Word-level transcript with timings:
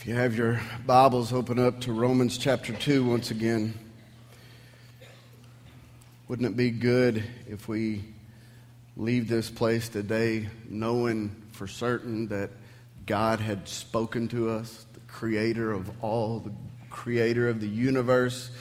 If 0.00 0.06
you 0.06 0.14
have 0.14 0.36
your 0.36 0.60
Bibles, 0.86 1.32
open 1.32 1.58
up 1.58 1.80
to 1.80 1.92
Romans 1.92 2.38
chapter 2.38 2.72
2 2.72 3.04
once 3.04 3.32
again. 3.32 3.74
Wouldn't 6.28 6.48
it 6.48 6.56
be 6.56 6.70
good 6.70 7.24
if 7.48 7.66
we 7.66 8.04
leave 8.96 9.28
this 9.28 9.50
place 9.50 9.88
today 9.88 10.50
knowing 10.68 11.34
for 11.50 11.66
certain 11.66 12.28
that 12.28 12.50
God 13.06 13.40
had 13.40 13.66
spoken 13.66 14.28
to 14.28 14.50
us, 14.50 14.86
the 14.92 15.00
creator 15.08 15.72
of 15.72 15.90
all, 16.00 16.38
the 16.38 16.52
creator 16.90 17.48
of 17.48 17.60
the 17.60 17.66
universe? 17.66 18.52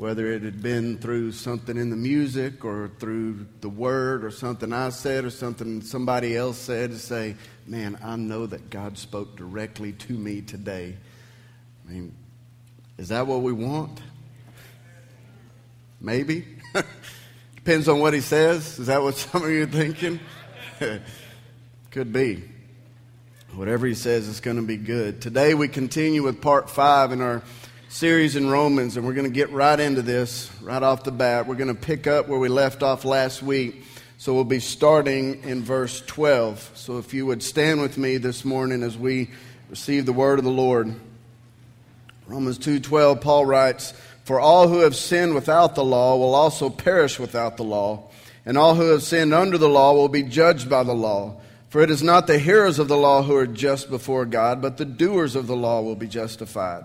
Whether 0.00 0.32
it 0.32 0.40
had 0.40 0.62
been 0.62 0.96
through 0.96 1.30
something 1.30 1.76
in 1.76 1.90
the 1.90 1.96
music 1.96 2.64
or 2.64 2.90
through 2.98 3.46
the 3.60 3.68
word 3.68 4.24
or 4.24 4.30
something 4.30 4.72
I 4.72 4.88
said 4.88 5.26
or 5.26 5.30
something 5.30 5.82
somebody 5.82 6.34
else 6.34 6.56
said 6.56 6.92
to 6.92 6.98
say, 6.98 7.36
man, 7.66 7.98
I 8.02 8.16
know 8.16 8.46
that 8.46 8.70
God 8.70 8.96
spoke 8.96 9.36
directly 9.36 9.92
to 9.92 10.14
me 10.14 10.40
today. 10.40 10.96
I 11.86 11.92
mean, 11.92 12.14
is 12.96 13.08
that 13.08 13.26
what 13.26 13.42
we 13.42 13.52
want? 13.52 14.00
Maybe. 16.00 16.46
Depends 17.56 17.86
on 17.86 18.00
what 18.00 18.14
he 18.14 18.22
says. 18.22 18.78
Is 18.78 18.86
that 18.86 19.02
what 19.02 19.16
some 19.18 19.44
of 19.44 19.50
you 19.50 19.64
are 19.64 19.66
thinking? 19.66 20.18
Could 21.90 22.10
be. 22.10 22.42
Whatever 23.54 23.86
he 23.86 23.94
says 23.94 24.28
is 24.28 24.40
going 24.40 24.56
to 24.56 24.62
be 24.62 24.78
good. 24.78 25.20
Today 25.20 25.52
we 25.52 25.68
continue 25.68 26.22
with 26.22 26.40
part 26.40 26.70
five 26.70 27.12
in 27.12 27.20
our 27.20 27.42
series 27.90 28.36
in 28.36 28.48
Romans, 28.48 28.96
and 28.96 29.04
we're 29.04 29.14
going 29.14 29.26
to 29.26 29.34
get 29.34 29.50
right 29.50 29.78
into 29.78 30.00
this 30.00 30.48
right 30.62 30.80
off 30.80 31.02
the 31.02 31.10
bat. 31.10 31.48
We're 31.48 31.56
going 31.56 31.74
to 31.74 31.80
pick 31.80 32.06
up 32.06 32.28
where 32.28 32.38
we 32.38 32.48
left 32.48 32.84
off 32.84 33.04
last 33.04 33.42
week. 33.42 33.82
So 34.16 34.32
we'll 34.32 34.44
be 34.44 34.60
starting 34.60 35.42
in 35.42 35.64
verse 35.64 36.00
12. 36.06 36.70
So 36.74 36.98
if 36.98 37.12
you 37.12 37.26
would 37.26 37.42
stand 37.42 37.80
with 37.80 37.98
me 37.98 38.16
this 38.16 38.44
morning 38.44 38.84
as 38.84 38.96
we 38.96 39.30
receive 39.68 40.06
the 40.06 40.12
word 40.12 40.38
of 40.38 40.44
the 40.44 40.52
Lord. 40.52 40.94
Romans 42.28 42.58
2:12 42.58 43.20
Paul 43.20 43.44
writes, 43.44 43.92
"For 44.22 44.38
all 44.38 44.68
who 44.68 44.78
have 44.80 44.94
sinned 44.94 45.34
without 45.34 45.74
the 45.74 45.84
law 45.84 46.16
will 46.16 46.36
also 46.36 46.70
perish 46.70 47.18
without 47.18 47.56
the 47.56 47.64
law, 47.64 48.04
and 48.46 48.56
all 48.56 48.76
who 48.76 48.90
have 48.90 49.02
sinned 49.02 49.34
under 49.34 49.58
the 49.58 49.68
law 49.68 49.94
will 49.94 50.08
be 50.08 50.22
judged 50.22 50.70
by 50.70 50.84
the 50.84 50.94
law. 50.94 51.34
For 51.68 51.80
it 51.80 51.90
is 51.90 52.04
not 52.04 52.28
the 52.28 52.38
hearers 52.38 52.78
of 52.78 52.86
the 52.86 52.96
law 52.96 53.24
who 53.24 53.34
are 53.34 53.48
just 53.48 53.90
before 53.90 54.26
God, 54.26 54.62
but 54.62 54.76
the 54.76 54.84
doers 54.84 55.34
of 55.34 55.48
the 55.48 55.56
law 55.56 55.80
will 55.80 55.96
be 55.96 56.06
justified." 56.06 56.84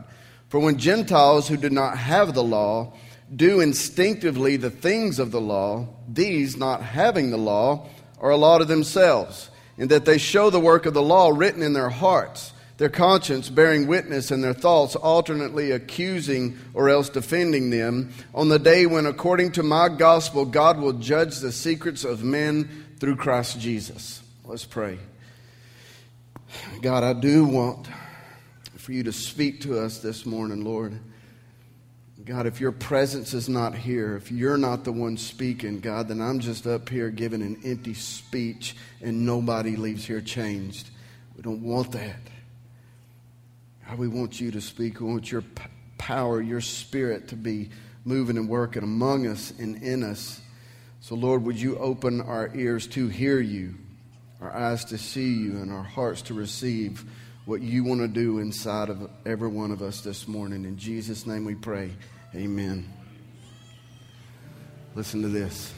For 0.55 0.61
when 0.61 0.77
Gentiles 0.77 1.49
who 1.49 1.57
did 1.57 1.73
not 1.73 1.97
have 1.97 2.33
the 2.33 2.41
law 2.41 2.93
do 3.35 3.59
instinctively 3.59 4.55
the 4.55 4.69
things 4.69 5.19
of 5.19 5.31
the 5.31 5.41
law, 5.41 5.89
these, 6.07 6.55
not 6.55 6.81
having 6.81 7.29
the 7.29 7.37
law, 7.37 7.89
are 8.21 8.29
a 8.29 8.37
law 8.37 8.59
to 8.59 8.63
themselves, 8.63 9.49
in 9.77 9.89
that 9.89 10.05
they 10.05 10.17
show 10.17 10.49
the 10.49 10.61
work 10.61 10.85
of 10.85 10.93
the 10.93 11.01
law 11.01 11.27
written 11.27 11.61
in 11.61 11.73
their 11.73 11.89
hearts, 11.89 12.53
their 12.77 12.87
conscience 12.87 13.49
bearing 13.49 13.85
witness, 13.85 14.31
and 14.31 14.41
their 14.41 14.53
thoughts 14.53 14.95
alternately 14.95 15.71
accusing 15.71 16.57
or 16.73 16.87
else 16.89 17.09
defending 17.09 17.69
them, 17.69 18.13
on 18.33 18.47
the 18.47 18.57
day 18.57 18.85
when, 18.85 19.05
according 19.05 19.51
to 19.51 19.61
my 19.61 19.89
gospel, 19.89 20.45
God 20.45 20.79
will 20.79 20.93
judge 20.93 21.39
the 21.39 21.51
secrets 21.51 22.05
of 22.05 22.23
men 22.23 22.95
through 23.01 23.17
Christ 23.17 23.59
Jesus. 23.59 24.23
Let's 24.45 24.63
pray. 24.63 24.99
God, 26.81 27.03
I 27.03 27.11
do 27.11 27.43
want 27.43 27.89
for 28.85 28.91
you 28.91 29.01
to 29.01 29.11
speak 29.11 29.61
to 29.61 29.79
us 29.79 29.97
this 29.97 30.27
morning, 30.27 30.63
Lord. 30.63 30.99
God, 32.23 32.45
if 32.45 32.61
your 32.61 32.71
presence 32.71 33.33
is 33.33 33.49
not 33.49 33.73
here, 33.73 34.15
if 34.15 34.31
you're 34.31 34.57
not 34.57 34.83
the 34.83 34.91
one 34.91 35.17
speaking, 35.17 35.79
God, 35.79 36.07
then 36.07 36.21
I'm 36.21 36.39
just 36.39 36.67
up 36.67 36.87
here 36.87 37.09
giving 37.09 37.41
an 37.41 37.59
empty 37.65 37.95
speech 37.95 38.75
and 39.01 39.25
nobody 39.25 39.75
leaves 39.75 40.05
here 40.05 40.21
changed. 40.21 40.91
We 41.35 41.41
don't 41.41 41.63
want 41.63 41.93
that. 41.93 42.19
God, 43.87 43.97
we 43.97 44.07
want 44.07 44.39
you 44.39 44.51
to 44.51 44.61
speak. 44.61 44.99
We 44.99 45.07
want 45.07 45.31
your 45.31 45.41
p- 45.41 45.63
power, 45.97 46.39
your 46.39 46.61
spirit 46.61 47.29
to 47.29 47.35
be 47.35 47.71
moving 48.03 48.37
and 48.37 48.47
working 48.47 48.83
among 48.83 49.25
us 49.25 49.51
and 49.57 49.81
in 49.81 50.03
us. 50.03 50.39
So, 50.99 51.15
Lord, 51.15 51.43
would 51.43 51.59
you 51.59 51.75
open 51.79 52.21
our 52.21 52.55
ears 52.55 52.85
to 52.89 53.07
hear 53.07 53.39
you, 53.39 53.73
our 54.39 54.55
eyes 54.55 54.85
to 54.85 54.99
see 54.99 55.33
you, 55.33 55.53
and 55.53 55.71
our 55.71 55.81
hearts 55.81 56.21
to 56.23 56.35
receive 56.35 57.03
what 57.45 57.61
you 57.61 57.83
want 57.83 58.01
to 58.01 58.07
do 58.07 58.39
inside 58.39 58.89
of 58.89 59.09
every 59.25 59.47
one 59.47 59.71
of 59.71 59.81
us 59.81 60.01
this 60.01 60.27
morning. 60.27 60.65
In 60.65 60.77
Jesus' 60.77 61.27
name 61.27 61.45
we 61.45 61.55
pray. 61.55 61.91
Amen. 62.33 62.91
Listen 64.95 65.21
to 65.21 65.27
this. 65.27 65.73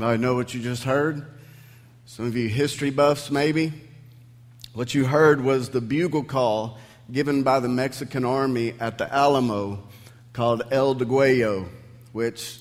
I 0.00 0.16
know 0.16 0.34
what 0.34 0.54
you 0.54 0.62
just 0.62 0.84
heard. 0.84 1.26
Some 2.06 2.26
of 2.26 2.34
you 2.34 2.48
history 2.48 2.90
buffs, 2.90 3.30
maybe. 3.30 3.72
What 4.72 4.94
you 4.94 5.04
heard 5.04 5.44
was 5.44 5.68
the 5.68 5.82
bugle 5.82 6.24
call 6.24 6.78
given 7.10 7.42
by 7.42 7.60
the 7.60 7.68
Mexican 7.68 8.24
army 8.24 8.74
at 8.80 8.96
the 8.96 9.12
Alamo 9.12 9.82
called 10.32 10.62
El 10.70 10.94
Degüello, 10.94 11.68
which 12.12 12.58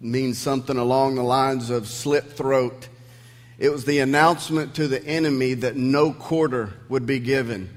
means 0.00 0.36
something 0.38 0.76
along 0.76 1.14
the 1.14 1.22
lines 1.22 1.70
of 1.70 1.86
slit 1.86 2.32
throat. 2.32 2.88
It 3.56 3.70
was 3.70 3.84
the 3.84 4.00
announcement 4.00 4.74
to 4.74 4.88
the 4.88 5.02
enemy 5.04 5.54
that 5.54 5.76
no 5.76 6.12
quarter 6.12 6.72
would 6.88 7.06
be 7.06 7.20
given. 7.20 7.70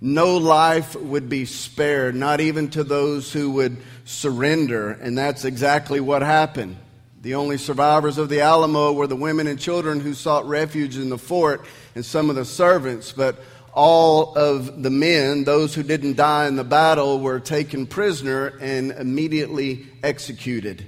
No 0.00 0.36
life 0.36 0.94
would 0.94 1.28
be 1.28 1.46
spared, 1.46 2.14
not 2.14 2.40
even 2.40 2.70
to 2.70 2.84
those 2.84 3.32
who 3.32 3.50
would 3.50 3.78
surrender. 4.04 4.92
And 4.92 5.18
that's 5.18 5.44
exactly 5.44 5.98
what 5.98 6.22
happened. 6.22 6.76
The 7.22 7.34
only 7.34 7.58
survivors 7.58 8.16
of 8.16 8.30
the 8.30 8.40
Alamo 8.40 8.92
were 8.92 9.06
the 9.06 9.14
women 9.14 9.46
and 9.46 9.60
children 9.60 10.00
who 10.00 10.14
sought 10.14 10.48
refuge 10.48 10.96
in 10.96 11.10
the 11.10 11.18
fort 11.18 11.66
and 11.94 12.02
some 12.02 12.30
of 12.30 12.36
the 12.36 12.46
servants, 12.46 13.12
but 13.12 13.36
all 13.74 14.34
of 14.38 14.82
the 14.82 14.88
men, 14.88 15.44
those 15.44 15.74
who 15.74 15.82
didn't 15.82 16.16
die 16.16 16.48
in 16.48 16.56
the 16.56 16.64
battle, 16.64 17.20
were 17.20 17.38
taken 17.38 17.86
prisoner 17.86 18.54
and 18.62 18.92
immediately 18.92 19.86
executed. 20.02 20.86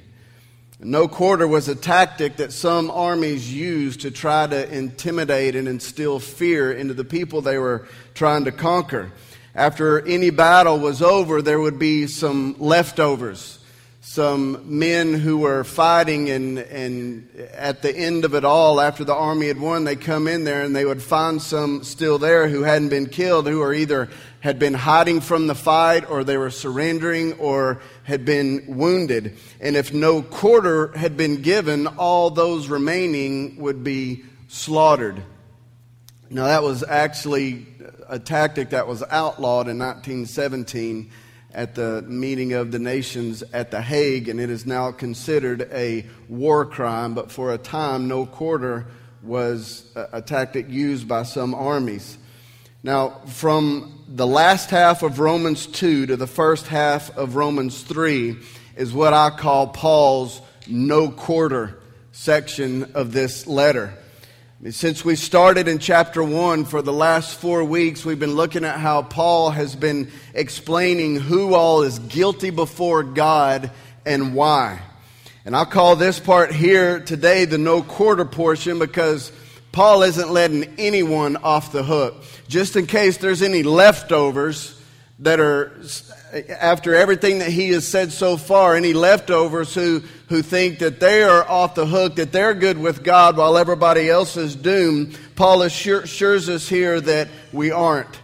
No 0.80 1.06
quarter 1.06 1.46
was 1.46 1.68
a 1.68 1.74
tactic 1.74 2.36
that 2.36 2.54
some 2.54 2.90
armies 2.90 3.52
used 3.52 4.00
to 4.00 4.10
try 4.10 4.46
to 4.46 4.74
intimidate 4.74 5.54
and 5.54 5.68
instill 5.68 6.18
fear 6.18 6.72
into 6.72 6.94
the 6.94 7.04
people 7.04 7.42
they 7.42 7.58
were 7.58 7.86
trying 8.14 8.46
to 8.46 8.52
conquer. 8.52 9.12
After 9.54 10.00
any 10.06 10.30
battle 10.30 10.78
was 10.78 11.02
over, 11.02 11.42
there 11.42 11.60
would 11.60 11.78
be 11.78 12.06
some 12.06 12.56
leftovers 12.58 13.58
some 14.04 14.78
men 14.80 15.14
who 15.14 15.38
were 15.38 15.62
fighting, 15.62 16.28
and, 16.28 16.58
and 16.58 17.30
at 17.54 17.82
the 17.82 17.96
end 17.96 18.24
of 18.24 18.34
it 18.34 18.44
all, 18.44 18.80
after 18.80 19.04
the 19.04 19.14
army 19.14 19.46
had 19.46 19.60
won, 19.60 19.84
they 19.84 19.94
come 19.94 20.26
in 20.26 20.42
there 20.42 20.62
and 20.62 20.74
they 20.74 20.84
would 20.84 21.00
find 21.00 21.40
some 21.40 21.84
still 21.84 22.18
there 22.18 22.48
who 22.48 22.64
hadn't 22.64 22.88
been 22.88 23.06
killed, 23.06 23.46
who 23.46 23.62
are 23.62 23.72
either 23.72 24.08
had 24.40 24.58
been 24.58 24.74
hiding 24.74 25.20
from 25.20 25.46
the 25.46 25.54
fight, 25.54 26.10
or 26.10 26.24
they 26.24 26.36
were 26.36 26.50
surrendering, 26.50 27.34
or 27.34 27.80
had 28.02 28.24
been 28.24 28.64
wounded. 28.66 29.36
And 29.60 29.76
if 29.76 29.94
no 29.94 30.20
quarter 30.20 30.88
had 30.96 31.16
been 31.16 31.40
given, 31.40 31.86
all 31.86 32.30
those 32.30 32.66
remaining 32.66 33.54
would 33.58 33.84
be 33.84 34.24
slaughtered. 34.48 35.22
Now, 36.28 36.46
that 36.46 36.64
was 36.64 36.82
actually 36.82 37.68
a 38.08 38.18
tactic 38.18 38.70
that 38.70 38.88
was 38.88 39.04
outlawed 39.04 39.68
in 39.68 39.78
1917 39.78 41.08
at 41.54 41.74
the 41.74 42.02
meeting 42.02 42.52
of 42.52 42.72
the 42.72 42.78
nations 42.78 43.42
at 43.52 43.70
The 43.70 43.82
Hague, 43.82 44.28
and 44.28 44.40
it 44.40 44.50
is 44.50 44.66
now 44.66 44.90
considered 44.90 45.68
a 45.72 46.06
war 46.28 46.64
crime. 46.64 47.14
But 47.14 47.30
for 47.30 47.52
a 47.52 47.58
time, 47.58 48.08
no 48.08 48.26
quarter 48.26 48.86
was 49.22 49.90
uh, 49.94 50.06
a, 50.12 50.22
tactic 50.22 50.68
used 50.68 51.06
by 51.06 51.22
some 51.22 51.54
armies. 51.54 52.18
Now, 52.82 53.20
from 53.26 54.04
the 54.08 54.26
last 54.26 54.70
half 54.70 55.02
of 55.02 55.20
Romans 55.20 55.66
2 55.66 56.06
to 56.06 56.16
the 56.16 56.26
first 56.26 56.66
half 56.66 57.16
of 57.16 57.36
Romans 57.36 57.82
3 57.82 58.36
is 58.76 58.92
what 58.92 59.12
I 59.12 59.30
call 59.30 59.68
Paul's 59.68 60.40
no 60.66 61.10
quarter 61.10 61.80
section 62.10 62.92
of 62.94 63.12
this 63.12 63.46
letter. 63.46 63.94
Since 64.70 65.04
we 65.04 65.16
started 65.16 65.66
in 65.66 65.80
chapter 65.80 66.22
1 66.22 66.66
for 66.66 66.82
the 66.82 66.92
last 66.92 67.40
four 67.40 67.64
weeks, 67.64 68.04
we've 68.04 68.20
been 68.20 68.36
looking 68.36 68.64
at 68.64 68.78
how 68.78 69.02
Paul 69.02 69.50
has 69.50 69.74
been 69.74 70.12
explaining 70.34 71.16
who 71.16 71.54
all 71.54 71.82
is 71.82 71.98
guilty 71.98 72.50
before 72.50 73.02
God 73.02 73.72
and 74.06 74.36
why. 74.36 74.80
And 75.44 75.56
I'll 75.56 75.66
call 75.66 75.96
this 75.96 76.20
part 76.20 76.52
here 76.52 77.00
today 77.00 77.44
the 77.44 77.58
no 77.58 77.82
quarter 77.82 78.24
portion 78.24 78.78
because 78.78 79.32
Paul 79.72 80.04
isn't 80.04 80.30
letting 80.30 80.72
anyone 80.78 81.38
off 81.38 81.72
the 81.72 81.82
hook. 81.82 82.22
Just 82.46 82.76
in 82.76 82.86
case 82.86 83.16
there's 83.16 83.42
any 83.42 83.64
leftovers 83.64 84.80
that 85.18 85.38
are, 85.38 85.72
after 86.48 86.94
everything 86.94 87.38
that 87.38 87.50
he 87.50 87.68
has 87.70 87.86
said 87.86 88.12
so 88.12 88.36
far, 88.36 88.74
any 88.74 88.92
leftovers 88.92 89.74
who, 89.74 90.02
who 90.28 90.42
think 90.42 90.80
that 90.80 91.00
they 91.00 91.22
are 91.22 91.48
off 91.48 91.74
the 91.74 91.86
hook, 91.86 92.16
that 92.16 92.32
they're 92.32 92.54
good 92.54 92.78
with 92.78 93.04
God 93.04 93.36
while 93.36 93.56
everybody 93.56 94.08
else 94.08 94.36
is 94.36 94.56
doomed, 94.56 95.16
Paul 95.36 95.62
assures 95.62 96.48
us 96.48 96.68
here 96.68 97.00
that 97.00 97.28
we 97.52 97.70
aren't. 97.70 98.20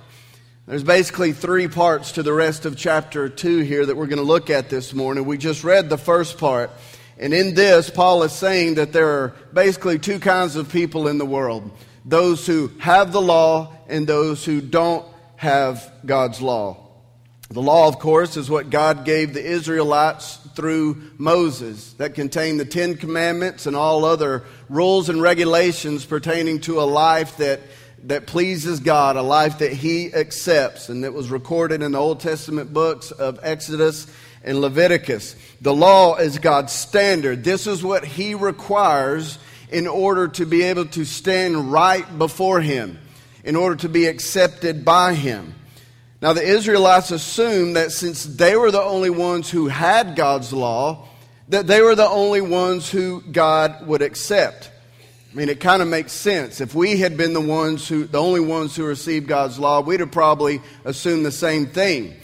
There's 0.67 0.85
basically 0.85 1.33
three 1.33 1.69
parts 1.69 2.13
to 2.13 2.23
the 2.23 2.33
rest 2.33 2.67
of 2.67 2.77
chapter 2.77 3.29
2 3.29 3.61
here 3.61 3.87
that 3.87 3.97
we're 3.97 4.07
going 4.07 4.19
to 4.19 4.23
look 4.23 4.51
at 4.51 4.69
this 4.69 4.93
morning. 4.93 5.25
We 5.25 5.39
just 5.39 5.65
read 5.65 5.89
the 5.89 5.97
first 5.97 6.37
part. 6.37 6.71
And 7.19 7.33
in 7.33 7.55
this, 7.55 7.89
Paul 7.91 8.23
is 8.23 8.33
saying 8.33 8.75
that 8.75 8.93
there 8.93 9.09
are 9.09 9.29
basically 9.53 9.99
two 9.99 10.19
kinds 10.19 10.57
of 10.57 10.71
people 10.71 11.09
in 11.09 11.19
the 11.19 11.27
world 11.27 11.71
those 12.05 12.47
who 12.47 12.71
have 12.79 13.13
the 13.13 13.21
law 13.21 13.73
and 13.89 14.07
those 14.07 14.45
who 14.45 14.61
don't 14.61 15.05
have 15.39 15.91
God's 16.05 16.43
law. 16.43 16.77
The 17.51 17.63
law, 17.63 17.89
of 17.89 17.99
course, 17.99 18.37
is 18.37 18.51
what 18.51 18.69
God 18.69 19.07
gave 19.07 19.33
the 19.33 19.43
Israelites 19.43 20.37
through 20.55 21.13
Moses 21.17 21.95
that 21.95 22.15
contained 22.15 22.61
the 22.61 22.67
Ten 22.67 22.97
Commandments 22.97 23.65
and 23.65 23.75
all 23.75 24.05
other 24.05 24.45
rules 24.69 25.09
and 25.09 25.23
regulations 25.23 26.05
pertaining 26.05 26.61
to 26.63 26.81
a 26.81 26.83
life 26.83 27.39
that, 27.39 27.61
that 28.03 28.27
pleases 28.27 28.81
God, 28.81 29.17
a 29.17 29.23
life 29.23 29.61
that 29.61 29.73
He 29.73 30.13
accepts, 30.13 30.91
and 30.91 31.05
that 31.05 31.15
was 31.15 31.31
recorded 31.31 31.83
in 31.83 31.93
the 31.93 31.99
Old 31.99 32.21
Testament 32.21 32.75
books 32.75 33.13
of 33.13 33.39
Exodus 33.43 34.07
and 34.45 34.61
Leviticus. 34.61 35.37
The 35.61 35.73
law 35.75 36.17
is 36.17 36.39
God's 36.39 36.73
standard. 36.73 37.45
This 37.45 37.67
is 37.67 37.83
what 37.83 38.05
He 38.05 38.35
requires 38.35 39.39
in 39.71 39.87
order 39.87 40.29
to 40.29 40.45
be 40.45 40.65
able 40.65 40.87
to 40.87 41.05
stand 41.05 41.73
right 41.73 42.19
before 42.19 42.61
Him, 42.61 42.99
in 43.49 43.57
order 43.57 43.77
to 43.77 43.89
be 43.89 44.05
accepted 44.05 44.85
by 44.85 45.15
Him. 45.15 45.55
Now, 46.21 46.35
the 46.35 46.43
Israelites 46.43 47.11
assumed 47.11 47.77
that 47.77 47.93
since 47.93 48.25
they 48.25 48.57
were 48.57 48.71
the 48.71 48.83
only 48.83 49.09
ones 49.09 49.51
who 49.51 49.69
had 49.69 50.17
God's 50.17 50.53
law, 50.53 51.09
that 51.49 51.67
they 51.67 51.81
were 51.81 51.95
the 51.95 52.07
only 52.07 52.43
ones 52.43 52.91
who 52.91 53.23
God 53.23 53.87
would 53.87 54.03
accept. 54.03 54.71
I 55.33 55.35
mean, 55.35 55.49
it 55.49 55.61
kind 55.61 55.81
of 55.81 55.89
makes 55.89 56.13
sense. 56.13 56.61
If 56.61 56.75
we 56.75 56.99
had 56.99 57.17
been 57.17 57.33
the 57.33 57.41
ones 57.41 57.89
who, 57.89 58.05
the 58.05 58.21
only 58.21 58.41
ones 58.41 58.77
who 58.77 58.85
received 58.85 59.27
God's 59.27 59.59
law, 59.59 59.81
we'd 59.81 60.01
have 60.01 60.11
probably 60.11 60.61
assumed 60.85 61.25
the 61.25 61.33
same 61.33 61.69
thing. 61.69 62.17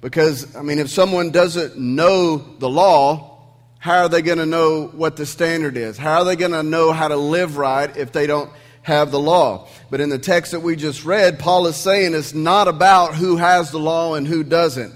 Because, 0.00 0.56
I 0.56 0.62
mean, 0.62 0.80
if 0.80 0.90
someone 0.90 1.30
doesn't 1.30 1.78
know 1.78 2.38
the 2.58 2.68
law, 2.68 3.38
how 3.78 4.00
are 4.00 4.08
they 4.08 4.22
going 4.22 4.38
to 4.38 4.46
know 4.46 4.88
what 4.88 5.14
the 5.14 5.26
standard 5.26 5.76
is? 5.76 5.96
How 5.96 6.18
are 6.18 6.24
they 6.24 6.34
going 6.34 6.50
to 6.50 6.64
know 6.64 6.90
how 6.90 7.06
to 7.06 7.16
live 7.16 7.56
right 7.56 7.96
if 7.96 8.10
they 8.10 8.26
don't 8.26 8.50
have 8.82 9.10
the 9.10 9.20
law? 9.20 9.68
But 9.90 10.00
in 10.00 10.08
the 10.08 10.18
text 10.18 10.52
that 10.52 10.60
we 10.60 10.76
just 10.76 11.04
read, 11.04 11.38
Paul 11.38 11.66
is 11.66 11.76
saying 11.76 12.14
it's 12.14 12.34
not 12.34 12.68
about 12.68 13.14
who 13.14 13.36
has 13.36 13.70
the 13.70 13.78
law 13.78 14.14
and 14.14 14.26
who 14.26 14.42
doesn't. 14.42 14.94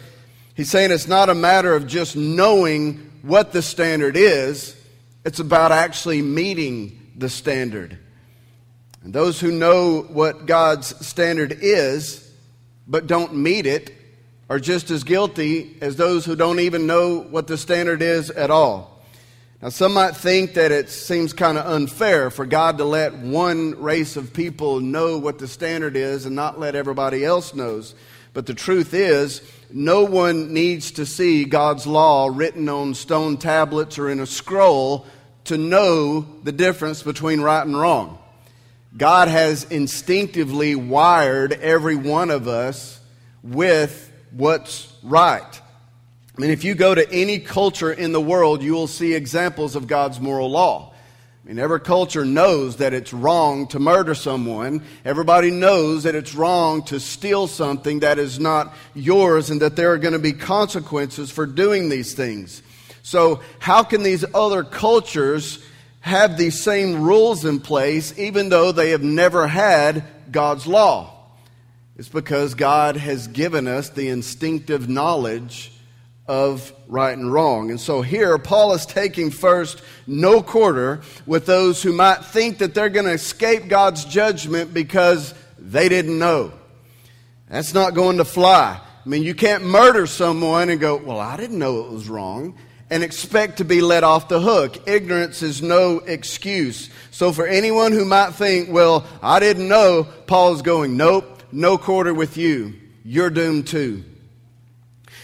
He's 0.55 0.71
saying 0.71 0.91
it's 0.91 1.09
not 1.09 1.29
a 1.29 1.35
matter 1.35 1.75
of 1.75 1.87
just 1.87 2.17
knowing 2.17 3.13
what 3.23 3.53
the 3.53 3.63
standard 3.63 4.17
is, 4.17 4.77
it's 5.25 5.41
about 5.41 5.73
actually 5.73 6.23
meeting 6.23 7.13
the 7.17 7.29
standard. 7.29 7.99
And 9.03 9.13
those 9.13 9.41
who 9.41 9.51
know 9.51 10.03
what 10.03 10.47
God's 10.47 11.07
standard 11.07 11.57
is, 11.61 12.31
but 12.87 13.07
don't 13.07 13.35
meet 13.35 13.67
it, 13.67 13.93
are 14.49 14.61
just 14.61 14.91
as 14.91 15.05
guilty 15.05 15.77
as 15.81 15.97
those 15.97 16.25
who 16.25 16.37
don't 16.37 16.61
even 16.61 16.87
know 16.87 17.19
what 17.19 17.49
the 17.49 17.59
standard 17.59 18.01
is 18.01 18.31
at 18.31 18.51
all. 18.51 18.96
Now, 19.67 19.71
some 19.71 19.95
might 19.95 20.15
think 20.15 20.55
that 20.55 20.71
it 20.71 20.91
seems 20.91 21.33
kind 21.33 21.59
of 21.59 21.67
unfair 21.67 22.31
for 22.31 22.47
God 22.47 22.79
to 22.79 22.85
let 22.85 23.15
one 23.15 23.73
race 23.83 24.15
of 24.17 24.33
people 24.33 24.79
know 24.79 25.19
what 25.19 25.41
the 25.41 25.49
standard 25.49 25.97
is 25.97 26.25
and 26.25 26.37
not 26.37 26.61
let 26.61 26.77
everybody 26.77 27.25
else 27.25 27.53
knows. 27.53 27.97
But 28.33 28.47
the 28.47 28.55
truth 28.55 28.95
is, 28.95 29.43
no 29.73 30.05
one 30.05 30.55
needs 30.55 30.93
to 30.93 31.05
see 31.05 31.45
God's 31.47 31.85
law 31.85 32.31
written 32.33 32.69
on 32.69 32.95
stone 32.95 33.39
tablets 33.39 33.99
or 33.99 34.09
in 34.09 34.21
a 34.21 34.27
scroll 34.27 35.05
to 35.47 35.59
know 35.59 36.21
the 36.45 36.53
difference 36.53 37.03
between 37.03 37.41
right 37.41 37.67
and 37.67 37.77
wrong. 37.77 38.21
God 38.97 39.27
has 39.27 39.65
instinctively 39.65 40.77
wired 40.77 41.55
every 41.55 41.97
one 41.97 42.31
of 42.31 42.47
us 42.47 43.01
with 43.43 44.13
what's 44.31 44.97
right. 45.03 45.61
I 46.37 46.41
mean, 46.41 46.51
if 46.51 46.65
you 46.65 46.75
go 46.75 46.95
to 46.95 47.11
any 47.11 47.39
culture 47.39 47.91
in 47.91 48.13
the 48.13 48.21
world, 48.21 48.63
you 48.63 48.75
will 48.75 48.89
see 48.89 49.15
examples 49.15 49.75
of 49.75 49.87
God's 49.87 50.21
moral 50.21 50.51
law. 50.51 50.93
I 51.43 51.49
mean, 51.49 51.59
every 51.59 51.81
culture 51.81 52.27
knows 52.27 52.77
that 52.77 52.93
it's 52.93 53.15
wrong 53.15 53.69
to 53.69 53.79
murder 53.79 54.15
someone. 54.15 54.83
Everybody 55.05 55.51
knows 55.51 56.03
that 56.03 56.15
it's 56.15 56.35
wrong 56.35 56.83
to 56.87 57.01
steal 57.01 57.47
something 57.47 58.01
that 58.01 58.19
is 58.19 58.39
not 58.39 58.75
yours 58.95 59.49
and 59.49 59.63
that 59.63 59.77
there 59.77 59.93
are 59.93 59.99
going 59.99 60.13
to 60.13 60.19
be 60.19 60.35
consequences 60.35 61.31
for 61.31 61.47
doing 61.47 61.89
these 61.89 62.13
things. 62.13 62.63
So, 63.03 63.41
how 63.59 63.85
can 63.85 64.03
these 64.03 64.25
other 64.35 64.65
cultures 64.65 65.65
have 66.01 66.37
these 66.37 66.61
same 66.61 67.03
rules 67.03 67.45
in 67.45 67.61
place 67.61 68.19
even 68.19 68.51
though 68.51 68.73
they 68.73 68.91
have 68.91 69.05
never 69.05 69.47
had 69.47 70.05
God's 70.31 70.67
law? 70.67 71.15
It's 71.97 72.09
because 72.09 72.55
God 72.55 72.97
has 72.97 73.29
given 73.29 73.67
us 73.69 73.89
the 73.89 74.09
instinctive 74.09 74.87
knowledge 74.89 75.73
of 76.29 76.73
right 76.89 77.17
and 77.17 77.33
wrong. 77.33 77.71
And 77.71 77.81
so 77.81 78.03
here, 78.03 78.37
Paul 78.39 78.73
is 78.75 78.87
taking 78.87 79.31
first 79.31 79.83
no 80.07 80.43
quarter 80.43 81.01
with 81.27 81.47
those 81.47 81.83
who 81.83 81.93
might 81.93 82.25
think 82.25 82.59
that 82.59 82.75
they're 82.75 82.89
going 82.89 83.07
to 83.07 83.13
escape 83.13 83.69
God's 83.69 84.05
judgment 84.05 84.75
because 84.75 85.35
they 85.59 85.89
didn't 85.89 86.19
know. 86.19 86.53
That's 87.49 87.75
not 87.75 87.95
going 87.95 88.19
to 88.19 88.25
fly. 88.25 88.81
I 89.05 89.09
mean, 89.09 89.23
you 89.23 89.35
can't 89.35 89.65
murder 89.65 90.07
someone 90.07 90.69
and 90.69 90.81
go, 90.81 90.97
Well, 90.97 91.21
I 91.21 91.37
didn't 91.37 91.59
know 91.59 91.87
it 91.87 91.93
was 91.93 92.09
wrong, 92.09 92.59
and 92.91 93.05
expect 93.05 93.59
to 93.59 93.65
be 93.65 93.81
let 93.81 94.03
off 94.03 94.29
the 94.29 94.41
hook. 94.41 94.89
Ignorance 94.89 95.43
is 95.43 95.63
no 95.63 95.99
excuse. 95.99 96.91
So, 97.13 97.33
for 97.33 97.47
anyone 97.47 97.93
who 97.93 98.05
might 98.05 98.33
think, 98.33 98.69
Well, 98.69 99.07
I 99.23 99.39
didn't 99.39 99.69
know, 99.69 100.09
Paul's 100.27 100.63
going, 100.63 100.97
Nope 100.97 101.37
no 101.53 101.79
quarter 101.79 102.13
with 102.13 102.37
you. 102.37 102.75
You're 103.05 103.31
doomed 103.31 103.67
too. 103.67 104.05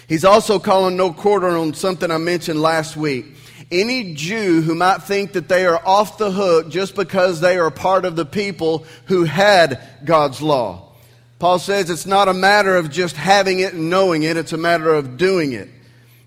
He's 0.09 0.25
also 0.25 0.59
calling 0.59 0.97
no 0.97 1.13
quarter 1.13 1.49
on 1.49 1.75
something 1.75 2.11
I 2.11 2.19
mentioned 2.19 2.61
last 2.61 2.97
week. 2.97 3.27
Any 3.71 4.15
Jew 4.15 4.61
who 4.61 4.75
might 4.75 5.03
think 5.03 5.33
that 5.33 5.49
they 5.49 5.65
are 5.65 5.81
off 5.87 6.19
the 6.19 6.31
hook 6.31 6.69
just 6.69 6.95
because 6.95 7.41
they 7.41 7.59
are 7.59 7.71
part 7.71 8.05
of 8.05 8.17
the 8.17 8.27
people 8.27 8.85
who 9.07 9.25
had 9.25 9.81
God's 10.05 10.43
law. 10.43 10.93
Paul 11.39 11.59
says 11.59 11.89
it's 11.89 12.07
not 12.07 12.29
a 12.29 12.35
matter 12.35 12.77
of 12.77 12.91
just 12.91 13.17
having 13.17 13.61
it 13.61 13.73
and 13.73 13.91
knowing 13.91 14.23
it, 14.23 14.37
it's 14.37 14.53
a 14.53 14.59
matter 14.59 14.93
of 14.93 15.17
doing 15.17 15.53
it. 15.53 15.69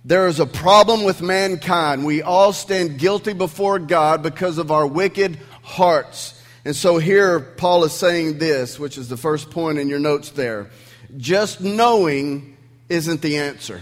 There 0.03 0.27
is 0.27 0.39
a 0.39 0.45
problem 0.45 1.03
with 1.03 1.21
mankind. 1.21 2.05
We 2.05 2.21
all 2.21 2.53
stand 2.53 2.99
guilty 2.99 3.33
before 3.33 3.79
God 3.79 4.21
because 4.21 4.57
of 4.57 4.71
our 4.71 4.85
wicked 4.85 5.39
hearts. 5.63 6.39
And 6.65 6.75
so 6.75 6.97
here 6.97 7.39
Paul 7.39 7.83
is 7.85 7.93
saying 7.93 8.39
this, 8.39 8.77
which 8.77 8.97
is 8.97 9.07
the 9.07 9.17
first 9.17 9.51
point 9.51 9.77
in 9.77 9.87
your 9.87 9.99
notes 9.99 10.31
there. 10.31 10.69
Just 11.17 11.61
knowing 11.61 12.54
isn't 12.89 13.21
the 13.21 13.37
answer. 13.37 13.81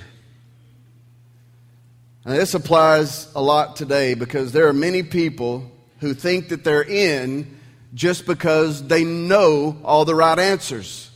Now, 2.25 2.33
this 2.33 2.53
applies 2.53 3.31
a 3.35 3.41
lot 3.41 3.75
today 3.75 4.13
because 4.13 4.51
there 4.51 4.67
are 4.67 4.73
many 4.73 5.03
people 5.03 5.69
who 5.99 6.13
think 6.13 6.49
that 6.49 6.63
they're 6.63 6.83
in 6.83 7.59
just 7.93 8.25
because 8.25 8.87
they 8.87 9.03
know 9.03 9.77
all 9.83 10.05
the 10.05 10.15
right 10.15 10.39
answers. 10.39 11.11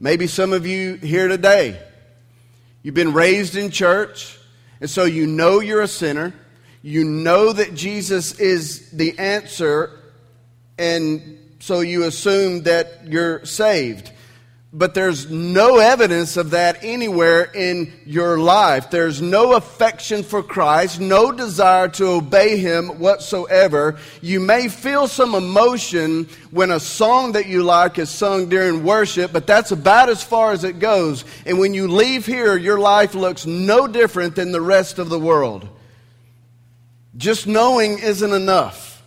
Maybe 0.00 0.26
some 0.26 0.52
of 0.52 0.66
you 0.66 0.94
here 0.94 1.28
today, 1.28 1.80
you've 2.82 2.94
been 2.94 3.12
raised 3.12 3.56
in 3.56 3.70
church, 3.70 4.38
and 4.80 4.88
so 4.88 5.04
you 5.04 5.26
know 5.26 5.60
you're 5.60 5.82
a 5.82 5.88
sinner. 5.88 6.32
You 6.82 7.04
know 7.04 7.52
that 7.52 7.74
Jesus 7.74 8.38
is 8.38 8.90
the 8.90 9.18
answer 9.18 9.98
and 10.78 11.38
so 11.58 11.80
you 11.80 12.04
assume 12.04 12.62
that 12.62 13.06
you're 13.06 13.44
saved. 13.44 14.12
But 14.70 14.92
there's 14.92 15.30
no 15.30 15.78
evidence 15.78 16.36
of 16.36 16.50
that 16.50 16.80
anywhere 16.82 17.44
in 17.44 17.90
your 18.04 18.38
life. 18.38 18.90
There's 18.90 19.22
no 19.22 19.54
affection 19.54 20.22
for 20.22 20.42
Christ, 20.42 21.00
no 21.00 21.32
desire 21.32 21.88
to 21.88 22.08
obey 22.08 22.58
Him 22.58 22.98
whatsoever. 22.98 23.98
You 24.20 24.40
may 24.40 24.68
feel 24.68 25.08
some 25.08 25.34
emotion 25.34 26.28
when 26.50 26.70
a 26.70 26.80
song 26.80 27.32
that 27.32 27.46
you 27.46 27.62
like 27.62 27.98
is 27.98 28.10
sung 28.10 28.50
during 28.50 28.84
worship, 28.84 29.32
but 29.32 29.46
that's 29.46 29.72
about 29.72 30.10
as 30.10 30.22
far 30.22 30.52
as 30.52 30.64
it 30.64 30.80
goes. 30.80 31.24
And 31.46 31.58
when 31.58 31.72
you 31.72 31.88
leave 31.88 32.26
here, 32.26 32.54
your 32.54 32.78
life 32.78 33.14
looks 33.14 33.46
no 33.46 33.86
different 33.86 34.36
than 34.36 34.52
the 34.52 34.60
rest 34.60 34.98
of 34.98 35.08
the 35.08 35.18
world. 35.18 35.66
Just 37.16 37.46
knowing 37.46 37.98
isn't 38.00 38.32
enough. 38.34 38.97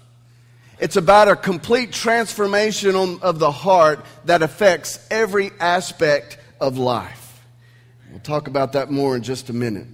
It's 0.82 0.96
about 0.96 1.28
a 1.28 1.36
complete 1.36 1.92
transformation 1.92 2.96
of 3.22 3.38
the 3.38 3.52
heart 3.52 4.04
that 4.26 4.42
affects 4.42 5.00
every 5.12 5.52
aspect 5.60 6.40
of 6.60 6.80
life. 6.80 7.46
We'll 8.10 8.20
talk 8.20 8.48
about 8.48 8.74
that 8.74 8.90
more 8.90 9.16
in 9.16 9.22
just 9.22 9.52
a 9.52 9.54
minute. 9.54 9.86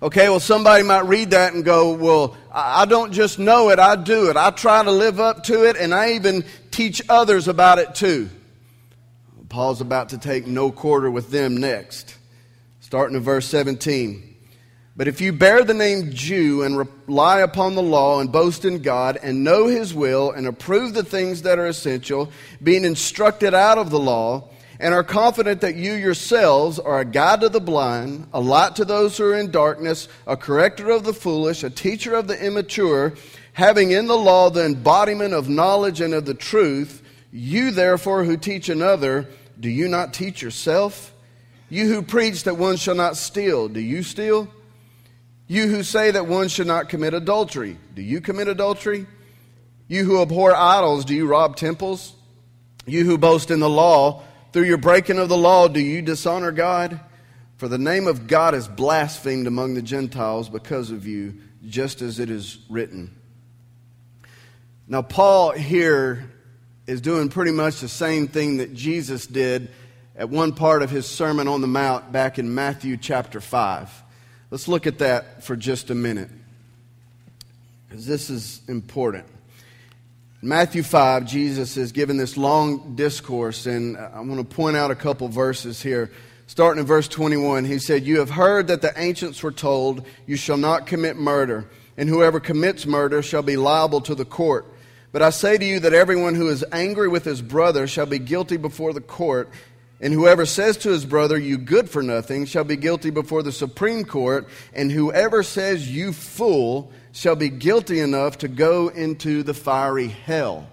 Okay, 0.00 0.28
well, 0.28 0.38
somebody 0.38 0.84
might 0.84 1.06
read 1.06 1.30
that 1.32 1.52
and 1.52 1.64
go, 1.64 1.94
Well, 1.94 2.36
I 2.52 2.84
don't 2.84 3.10
just 3.10 3.40
know 3.40 3.70
it, 3.70 3.80
I 3.80 3.96
do 3.96 4.30
it. 4.30 4.36
I 4.36 4.50
try 4.50 4.84
to 4.84 4.92
live 4.92 5.18
up 5.18 5.42
to 5.44 5.68
it, 5.68 5.76
and 5.76 5.92
I 5.92 6.12
even 6.12 6.44
teach 6.70 7.02
others 7.08 7.48
about 7.48 7.80
it 7.80 7.96
too. 7.96 8.30
Paul's 9.48 9.80
about 9.80 10.10
to 10.10 10.18
take 10.18 10.46
no 10.46 10.70
quarter 10.70 11.10
with 11.10 11.32
them 11.32 11.56
next, 11.56 12.16
starting 12.78 13.16
in 13.16 13.22
verse 13.22 13.46
17. 13.46 14.35
But 14.96 15.08
if 15.08 15.20
you 15.20 15.34
bear 15.34 15.62
the 15.62 15.74
name 15.74 16.10
Jew 16.12 16.62
and 16.62 16.78
rely 16.78 17.40
upon 17.40 17.74
the 17.74 17.82
law 17.82 18.18
and 18.18 18.32
boast 18.32 18.64
in 18.64 18.80
God 18.80 19.18
and 19.22 19.44
know 19.44 19.66
his 19.66 19.92
will 19.92 20.30
and 20.30 20.46
approve 20.46 20.94
the 20.94 21.04
things 21.04 21.42
that 21.42 21.58
are 21.58 21.66
essential, 21.66 22.32
being 22.62 22.84
instructed 22.84 23.52
out 23.52 23.76
of 23.76 23.90
the 23.90 24.00
law, 24.00 24.48
and 24.80 24.94
are 24.94 25.04
confident 25.04 25.60
that 25.62 25.76
you 25.76 25.92
yourselves 25.92 26.78
are 26.78 27.00
a 27.00 27.04
guide 27.04 27.40
to 27.40 27.48
the 27.48 27.60
blind, 27.60 28.26
a 28.32 28.40
light 28.40 28.76
to 28.76 28.84
those 28.84 29.16
who 29.16 29.24
are 29.24 29.36
in 29.36 29.50
darkness, 29.50 30.08
a 30.26 30.36
corrector 30.36 30.90
of 30.90 31.04
the 31.04 31.14
foolish, 31.14 31.62
a 31.62 31.70
teacher 31.70 32.14
of 32.14 32.26
the 32.28 32.44
immature, 32.44 33.14
having 33.54 33.90
in 33.90 34.06
the 34.06 34.16
law 34.16 34.50
the 34.50 34.64
embodiment 34.64 35.32
of 35.32 35.48
knowledge 35.48 36.00
and 36.00 36.12
of 36.12 36.26
the 36.26 36.34
truth, 36.34 37.02
you 37.32 37.70
therefore 37.70 38.24
who 38.24 38.36
teach 38.36 38.68
another, 38.68 39.28
do 39.58 39.68
you 39.68 39.88
not 39.88 40.12
teach 40.12 40.42
yourself? 40.42 41.14
You 41.70 41.88
who 41.88 42.02
preach 42.02 42.44
that 42.44 42.56
one 42.56 42.76
shall 42.76 42.94
not 42.94 43.16
steal, 43.16 43.68
do 43.68 43.80
you 43.80 44.02
steal? 44.02 44.48
You 45.48 45.68
who 45.68 45.82
say 45.82 46.10
that 46.10 46.26
one 46.26 46.48
should 46.48 46.66
not 46.66 46.88
commit 46.88 47.14
adultery, 47.14 47.78
do 47.94 48.02
you 48.02 48.20
commit 48.20 48.48
adultery? 48.48 49.06
You 49.88 50.04
who 50.04 50.20
abhor 50.20 50.54
idols, 50.54 51.04
do 51.04 51.14
you 51.14 51.26
rob 51.26 51.56
temples? 51.56 52.12
You 52.86 53.04
who 53.04 53.18
boast 53.18 53.50
in 53.50 53.60
the 53.60 53.70
law, 53.70 54.22
through 54.52 54.64
your 54.64 54.78
breaking 54.78 55.18
of 55.18 55.28
the 55.28 55.36
law, 55.36 55.68
do 55.68 55.80
you 55.80 56.02
dishonor 56.02 56.50
God? 56.50 57.00
For 57.56 57.68
the 57.68 57.78
name 57.78 58.06
of 58.06 58.26
God 58.26 58.54
is 58.54 58.68
blasphemed 58.68 59.46
among 59.46 59.74
the 59.74 59.82
Gentiles 59.82 60.48
because 60.48 60.90
of 60.90 61.06
you, 61.06 61.40
just 61.66 62.02
as 62.02 62.18
it 62.18 62.30
is 62.30 62.58
written. 62.68 63.16
Now, 64.88 65.02
Paul 65.02 65.52
here 65.52 66.32
is 66.86 67.00
doing 67.00 67.28
pretty 67.28 67.50
much 67.50 67.80
the 67.80 67.88
same 67.88 68.28
thing 68.28 68.58
that 68.58 68.74
Jesus 68.74 69.26
did 69.26 69.70
at 70.14 70.28
one 70.28 70.52
part 70.52 70.82
of 70.82 70.90
his 70.90 71.06
Sermon 71.06 71.48
on 71.48 71.60
the 71.60 71.66
Mount 71.66 72.12
back 72.12 72.38
in 72.38 72.54
Matthew 72.54 72.96
chapter 72.96 73.40
5. 73.40 74.04
Let's 74.50 74.68
look 74.68 74.86
at 74.86 74.98
that 74.98 75.42
for 75.42 75.56
just 75.56 75.90
a 75.90 75.94
minute, 75.94 76.30
because 77.88 78.06
this 78.06 78.30
is 78.30 78.60
important. 78.68 79.26
Matthew 80.40 80.84
5, 80.84 81.24
Jesus 81.24 81.76
is 81.76 81.90
given 81.90 82.16
this 82.16 82.36
long 82.36 82.94
discourse, 82.94 83.66
and 83.66 83.96
I 83.96 84.20
want 84.20 84.38
to 84.38 84.44
point 84.44 84.76
out 84.76 84.92
a 84.92 84.94
couple 84.94 85.26
verses 85.28 85.82
here. 85.82 86.12
Starting 86.46 86.80
in 86.80 86.86
verse 86.86 87.08
21, 87.08 87.64
he 87.64 87.80
said, 87.80 88.04
You 88.04 88.20
have 88.20 88.30
heard 88.30 88.68
that 88.68 88.82
the 88.82 88.92
ancients 88.96 89.42
were 89.42 89.50
told, 89.50 90.06
You 90.26 90.36
shall 90.36 90.56
not 90.56 90.86
commit 90.86 91.16
murder, 91.16 91.68
and 91.96 92.08
whoever 92.08 92.38
commits 92.38 92.86
murder 92.86 93.22
shall 93.22 93.42
be 93.42 93.56
liable 93.56 94.00
to 94.02 94.14
the 94.14 94.24
court. 94.24 94.64
But 95.10 95.22
I 95.22 95.30
say 95.30 95.58
to 95.58 95.64
you 95.64 95.80
that 95.80 95.92
everyone 95.92 96.36
who 96.36 96.48
is 96.48 96.64
angry 96.70 97.08
with 97.08 97.24
his 97.24 97.42
brother 97.42 97.88
shall 97.88 98.06
be 98.06 98.20
guilty 98.20 98.58
before 98.58 98.92
the 98.92 99.00
court. 99.00 99.50
And 100.00 100.12
whoever 100.12 100.44
says 100.44 100.76
to 100.78 100.90
his 100.90 101.06
brother, 101.06 101.38
You 101.38 101.56
good 101.56 101.88
for 101.88 102.02
nothing, 102.02 102.44
shall 102.44 102.64
be 102.64 102.76
guilty 102.76 103.10
before 103.10 103.42
the 103.42 103.52
Supreme 103.52 104.04
Court. 104.04 104.46
And 104.74 104.92
whoever 104.92 105.42
says, 105.42 105.88
You 105.88 106.12
fool, 106.12 106.92
shall 107.12 107.36
be 107.36 107.48
guilty 107.48 108.00
enough 108.00 108.38
to 108.38 108.48
go 108.48 108.88
into 108.88 109.42
the 109.42 109.54
fiery 109.54 110.08
hell. 110.08 110.68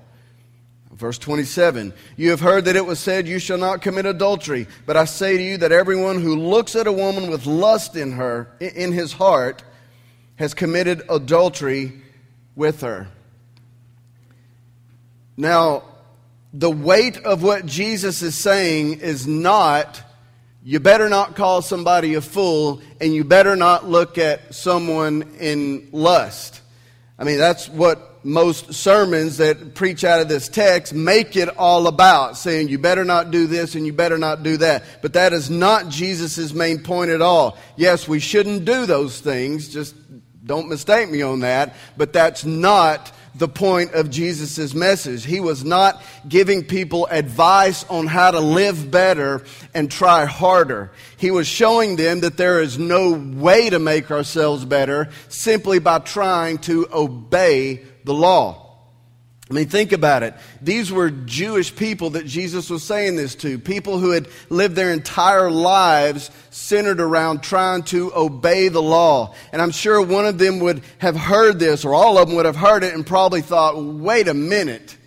Verse 0.91 1.17
27 1.17 1.93
You 2.17 2.31
have 2.31 2.41
heard 2.41 2.65
that 2.65 2.75
it 2.75 2.85
was 2.85 2.99
said, 2.99 3.27
You 3.27 3.39
shall 3.39 3.57
not 3.57 3.81
commit 3.81 4.05
adultery. 4.05 4.67
But 4.85 4.97
I 4.97 5.05
say 5.05 5.37
to 5.37 5.43
you 5.43 5.57
that 5.57 5.71
everyone 5.71 6.21
who 6.21 6.35
looks 6.35 6.75
at 6.75 6.87
a 6.87 6.91
woman 6.91 7.29
with 7.29 7.45
lust 7.45 7.95
in 7.95 8.11
her, 8.13 8.51
in 8.59 8.91
his 8.91 9.13
heart, 9.13 9.63
has 10.35 10.53
committed 10.53 11.01
adultery 11.09 12.01
with 12.55 12.81
her. 12.81 13.07
Now, 15.37 15.83
the 16.53 16.69
weight 16.69 17.17
of 17.17 17.41
what 17.41 17.65
Jesus 17.65 18.21
is 18.21 18.35
saying 18.35 18.99
is 18.99 19.25
not, 19.25 20.01
you 20.63 20.79
better 20.79 21.09
not 21.09 21.35
call 21.35 21.63
somebody 21.63 22.13
a 22.13 22.21
fool, 22.21 22.81
and 23.01 23.13
you 23.13 23.23
better 23.23 23.55
not 23.55 23.89
look 23.89 24.19
at 24.19 24.53
someone 24.53 25.23
in 25.39 25.89
lust. 25.91 26.61
I 27.17 27.23
mean, 27.23 27.39
that's 27.39 27.67
what 27.67 28.23
most 28.23 28.73
sermons 28.73 29.37
that 29.37 29.73
preach 29.75 30.03
out 30.03 30.21
of 30.21 30.29
this 30.29 30.47
text 30.47 30.93
make 30.93 31.35
it 31.35 31.49
all 31.57 31.87
about, 31.87 32.37
saying 32.37 32.69
you 32.69 32.77
better 32.77 33.03
not 33.03 33.31
do 33.31 33.47
this 33.47 33.75
and 33.75 33.85
you 33.85 33.91
better 33.91 34.17
not 34.17 34.43
do 34.43 34.57
that. 34.57 34.83
But 35.01 35.13
that 35.13 35.33
is 35.33 35.49
not 35.49 35.89
Jesus' 35.89 36.53
main 36.53 36.83
point 36.83 37.11
at 37.11 37.21
all. 37.21 37.57
Yes, 37.75 38.07
we 38.07 38.19
shouldn't 38.19 38.63
do 38.63 38.85
those 38.85 39.19
things, 39.19 39.67
just 39.69 39.95
don't 40.45 40.69
mistake 40.69 41.09
me 41.09 41.21
on 41.21 41.39
that, 41.41 41.75
but 41.97 42.13
that's 42.13 42.45
not 42.45 43.11
the 43.35 43.47
point 43.47 43.93
of 43.93 44.09
Jesus' 44.09 44.73
message. 44.73 45.25
He 45.25 45.39
was 45.39 45.63
not 45.63 46.01
giving 46.27 46.63
people 46.63 47.07
advice 47.07 47.83
on 47.85 48.07
how 48.07 48.31
to 48.31 48.39
live 48.39 48.91
better 48.91 49.43
and 49.73 49.89
try 49.89 50.25
harder. 50.25 50.91
He 51.17 51.31
was 51.31 51.47
showing 51.47 51.95
them 51.95 52.21
that 52.21 52.37
there 52.37 52.61
is 52.61 52.77
no 52.77 53.13
way 53.13 53.69
to 53.69 53.79
make 53.79 54.11
ourselves 54.11 54.65
better 54.65 55.09
simply 55.29 55.79
by 55.79 55.99
trying 55.99 56.59
to 56.59 56.87
obey 56.93 57.83
the 58.03 58.13
law. 58.13 58.62
I 59.53 59.55
mean, 59.55 59.67
think 59.67 59.91
about 59.91 60.23
it. 60.23 60.33
These 60.63 60.91
were 60.91 61.11
Jewish 61.11 61.75
people 61.75 62.09
that 62.11 62.25
Jesus 62.25 62.71
was 62.71 62.81
saying 62.81 63.17
this 63.17 63.35
to. 63.35 63.59
People 63.59 63.99
who 63.99 64.09
had 64.09 64.27
lived 64.49 64.75
their 64.75 64.91
entire 64.91 65.51
lives 65.51 66.31
centered 66.49 66.99
around 66.99 67.43
trying 67.43 67.83
to 67.83 68.11
obey 68.15 68.69
the 68.69 68.81
law. 68.81 69.35
And 69.51 69.61
I'm 69.61 69.69
sure 69.69 70.01
one 70.01 70.25
of 70.25 70.39
them 70.39 70.57
would 70.61 70.81
have 70.97 71.15
heard 71.15 71.59
this, 71.59 71.85
or 71.85 71.93
all 71.93 72.17
of 72.17 72.27
them 72.27 72.35
would 72.35 72.47
have 72.47 72.55
heard 72.55 72.83
it 72.83 72.95
and 72.95 73.05
probably 73.05 73.41
thought, 73.41 73.79
wait 73.79 74.27
a 74.27 74.33
minute. 74.33 74.97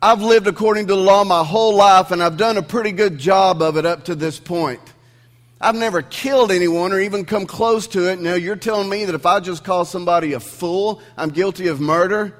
I've 0.00 0.22
lived 0.22 0.46
according 0.46 0.86
to 0.86 0.94
the 0.94 1.00
law 1.00 1.24
my 1.24 1.42
whole 1.42 1.74
life, 1.74 2.12
and 2.12 2.22
I've 2.22 2.36
done 2.36 2.56
a 2.56 2.62
pretty 2.62 2.92
good 2.92 3.18
job 3.18 3.62
of 3.62 3.76
it 3.76 3.84
up 3.84 4.04
to 4.04 4.14
this 4.14 4.38
point. 4.38 4.80
I've 5.60 5.74
never 5.74 6.02
killed 6.02 6.52
anyone 6.52 6.92
or 6.92 7.00
even 7.00 7.24
come 7.24 7.46
close 7.46 7.88
to 7.88 8.12
it. 8.12 8.20
Now, 8.20 8.34
you're 8.34 8.54
telling 8.54 8.88
me 8.88 9.06
that 9.06 9.16
if 9.16 9.26
I 9.26 9.40
just 9.40 9.64
call 9.64 9.84
somebody 9.84 10.34
a 10.34 10.40
fool, 10.40 11.02
I'm 11.16 11.30
guilty 11.30 11.66
of 11.66 11.80
murder? 11.80 12.36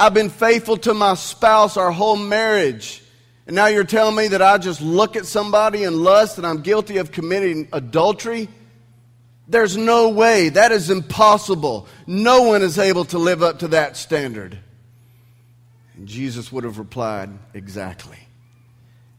I've 0.00 0.14
been 0.14 0.30
faithful 0.30 0.78
to 0.78 0.94
my 0.94 1.12
spouse 1.12 1.76
our 1.76 1.90
whole 1.90 2.16
marriage. 2.16 3.02
And 3.46 3.54
now 3.54 3.66
you're 3.66 3.84
telling 3.84 4.16
me 4.16 4.28
that 4.28 4.40
I 4.40 4.56
just 4.56 4.80
look 4.80 5.14
at 5.14 5.26
somebody 5.26 5.84
and 5.84 5.94
lust 5.96 6.38
and 6.38 6.46
I'm 6.46 6.62
guilty 6.62 6.96
of 6.96 7.12
committing 7.12 7.68
adultery? 7.70 8.48
There's 9.46 9.76
no 9.76 10.08
way. 10.08 10.48
That 10.48 10.72
is 10.72 10.88
impossible. 10.88 11.86
No 12.06 12.44
one 12.44 12.62
is 12.62 12.78
able 12.78 13.04
to 13.06 13.18
live 13.18 13.42
up 13.42 13.58
to 13.58 13.68
that 13.68 13.98
standard. 13.98 14.58
And 15.96 16.08
Jesus 16.08 16.50
would 16.50 16.64
have 16.64 16.78
replied, 16.78 17.28
Exactly. 17.52 18.16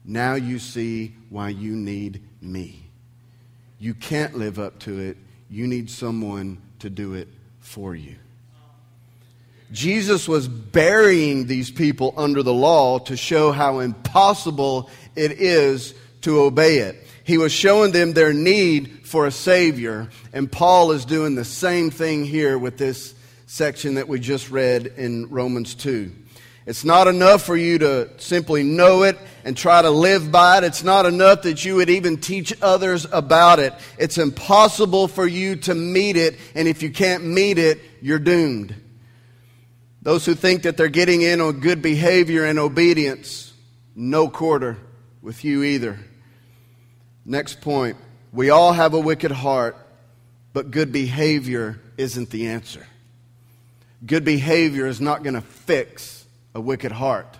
Now 0.04 0.34
you 0.34 0.58
see 0.58 1.14
why 1.30 1.50
you 1.50 1.76
need 1.76 2.22
me. 2.40 2.90
You 3.78 3.94
can't 3.94 4.36
live 4.36 4.58
up 4.58 4.80
to 4.80 4.98
it. 4.98 5.16
You 5.48 5.68
need 5.68 5.90
someone 5.90 6.60
to 6.80 6.90
do 6.90 7.14
it 7.14 7.28
for 7.60 7.94
you. 7.94 8.16
Jesus 9.72 10.28
was 10.28 10.46
burying 10.46 11.46
these 11.46 11.70
people 11.70 12.12
under 12.16 12.42
the 12.42 12.52
law 12.52 12.98
to 13.00 13.16
show 13.16 13.52
how 13.52 13.78
impossible 13.78 14.90
it 15.16 15.32
is 15.32 15.94
to 16.20 16.40
obey 16.40 16.78
it. 16.78 16.96
He 17.24 17.38
was 17.38 17.52
showing 17.52 17.92
them 17.92 18.12
their 18.12 18.32
need 18.32 19.06
for 19.06 19.26
a 19.26 19.30
Savior, 19.30 20.10
and 20.32 20.50
Paul 20.50 20.92
is 20.92 21.04
doing 21.04 21.34
the 21.34 21.44
same 21.44 21.90
thing 21.90 22.24
here 22.24 22.58
with 22.58 22.76
this 22.76 23.14
section 23.46 23.94
that 23.94 24.08
we 24.08 24.20
just 24.20 24.50
read 24.50 24.86
in 24.86 25.28
Romans 25.30 25.74
2. 25.74 26.12
It's 26.64 26.84
not 26.84 27.08
enough 27.08 27.42
for 27.42 27.56
you 27.56 27.78
to 27.78 28.10
simply 28.18 28.62
know 28.62 29.02
it 29.02 29.18
and 29.44 29.56
try 29.56 29.82
to 29.82 29.90
live 29.90 30.30
by 30.30 30.58
it. 30.58 30.64
It's 30.64 30.84
not 30.84 31.06
enough 31.06 31.42
that 31.42 31.64
you 31.64 31.76
would 31.76 31.90
even 31.90 32.18
teach 32.18 32.52
others 32.62 33.04
about 33.10 33.58
it. 33.58 33.74
It's 33.98 34.16
impossible 34.16 35.08
for 35.08 35.26
you 35.26 35.56
to 35.56 35.74
meet 35.74 36.16
it, 36.16 36.38
and 36.54 36.68
if 36.68 36.82
you 36.82 36.90
can't 36.90 37.24
meet 37.24 37.58
it, 37.58 37.80
you're 38.00 38.20
doomed. 38.20 38.74
Those 40.02 40.26
who 40.26 40.34
think 40.34 40.64
that 40.64 40.76
they're 40.76 40.88
getting 40.88 41.22
in 41.22 41.40
on 41.40 41.60
good 41.60 41.80
behavior 41.80 42.44
and 42.44 42.58
obedience, 42.58 43.52
no 43.94 44.28
quarter 44.28 44.76
with 45.22 45.44
you 45.44 45.62
either. 45.62 45.98
Next 47.24 47.60
point 47.60 47.96
we 48.32 48.50
all 48.50 48.72
have 48.72 48.94
a 48.94 49.00
wicked 49.00 49.30
heart, 49.30 49.76
but 50.52 50.70
good 50.70 50.90
behavior 50.90 51.80
isn't 51.96 52.30
the 52.30 52.48
answer. 52.48 52.86
Good 54.04 54.24
behavior 54.24 54.86
is 54.86 55.00
not 55.00 55.22
going 55.22 55.34
to 55.34 55.40
fix 55.40 56.26
a 56.54 56.60
wicked 56.60 56.90
heart. 56.90 57.38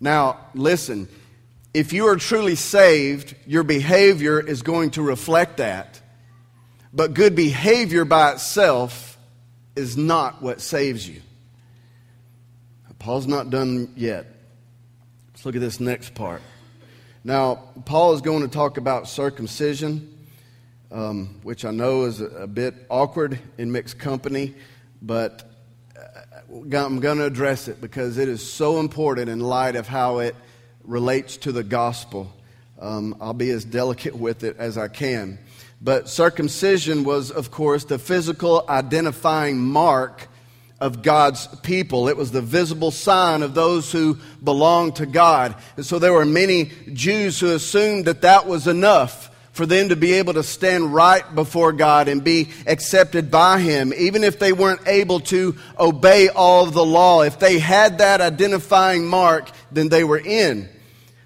Now, 0.00 0.38
listen, 0.54 1.08
if 1.74 1.92
you 1.92 2.06
are 2.06 2.16
truly 2.16 2.54
saved, 2.54 3.34
your 3.46 3.62
behavior 3.62 4.40
is 4.40 4.62
going 4.62 4.92
to 4.92 5.02
reflect 5.02 5.58
that. 5.58 6.00
But 6.94 7.12
good 7.12 7.36
behavior 7.36 8.06
by 8.06 8.32
itself 8.32 9.09
is 9.76 9.96
not 9.96 10.42
what 10.42 10.60
saves 10.60 11.08
you. 11.08 11.22
Paul's 12.98 13.26
not 13.26 13.48
done 13.48 13.92
yet. 13.96 14.26
Let's 15.32 15.46
look 15.46 15.54
at 15.54 15.60
this 15.60 15.80
next 15.80 16.14
part. 16.14 16.42
Now, 17.24 17.70
Paul 17.86 18.12
is 18.14 18.20
going 18.20 18.42
to 18.42 18.48
talk 18.48 18.76
about 18.76 19.08
circumcision. 19.08 20.16
um, 20.90 21.40
which 21.42 21.64
I 21.64 21.70
know 21.70 22.04
is 22.04 22.20
a, 22.20 22.26
a, 22.26 22.46
bit 22.46 22.74
awkward 22.88 23.38
in 23.58 23.70
mixed 23.70 23.98
company, 23.98 24.54
but 25.00 25.48
uh, 25.96 26.76
I'm 26.76 27.00
going 27.00 27.18
to 27.18 27.24
address 27.24 27.68
it 27.68 27.80
because 27.80 28.18
it 28.18 28.28
is 28.28 28.52
so 28.52 28.80
important 28.80 29.28
in 29.28 29.40
light 29.40 29.76
of 29.76 29.86
how 29.86 30.18
it 30.18 30.34
relates 30.84 31.36
to 31.38 31.52
the 31.52 31.62
gospel. 31.62 32.32
Um, 32.80 33.16
I'll 33.20 33.34
be 33.34 33.50
as 33.50 33.64
delicate 33.64 34.16
with 34.16 34.42
it 34.42 34.56
as 34.58 34.76
I 34.76 34.88
can. 34.88 35.38
But 35.80 36.08
circumcision 36.08 37.04
was, 37.04 37.30
of 37.30 37.50
course, 37.50 37.84
the 37.84 37.98
physical 37.98 38.64
identifying 38.68 39.58
mark 39.58 40.28
of 40.80 41.02
God's 41.02 41.46
people. 41.62 42.08
It 42.08 42.16
was 42.16 42.32
the 42.32 42.42
visible 42.42 42.90
sign 42.90 43.42
of 43.42 43.54
those 43.54 43.92
who 43.92 44.18
belonged 44.42 44.96
to 44.96 45.06
God. 45.06 45.54
And 45.76 45.84
so 45.84 45.98
there 45.98 46.12
were 46.12 46.24
many 46.24 46.70
Jews 46.92 47.38
who 47.40 47.52
assumed 47.52 48.06
that 48.06 48.22
that 48.22 48.46
was 48.46 48.66
enough 48.66 49.28
for 49.52 49.66
them 49.66 49.88
to 49.88 49.96
be 49.96 50.14
able 50.14 50.34
to 50.34 50.42
stand 50.42 50.94
right 50.94 51.34
before 51.34 51.72
God 51.72 52.08
and 52.08 52.22
be 52.22 52.50
accepted 52.66 53.30
by 53.30 53.60
Him, 53.60 53.92
even 53.94 54.24
if 54.24 54.38
they 54.38 54.52
weren't 54.52 54.86
able 54.86 55.20
to 55.20 55.56
obey 55.78 56.28
all 56.28 56.64
of 56.64 56.72
the 56.72 56.84
law. 56.84 57.22
If 57.22 57.38
they 57.38 57.58
had 57.58 57.98
that 57.98 58.20
identifying 58.20 59.06
mark, 59.06 59.50
then 59.72 59.88
they 59.88 60.04
were 60.04 60.18
in. 60.18 60.68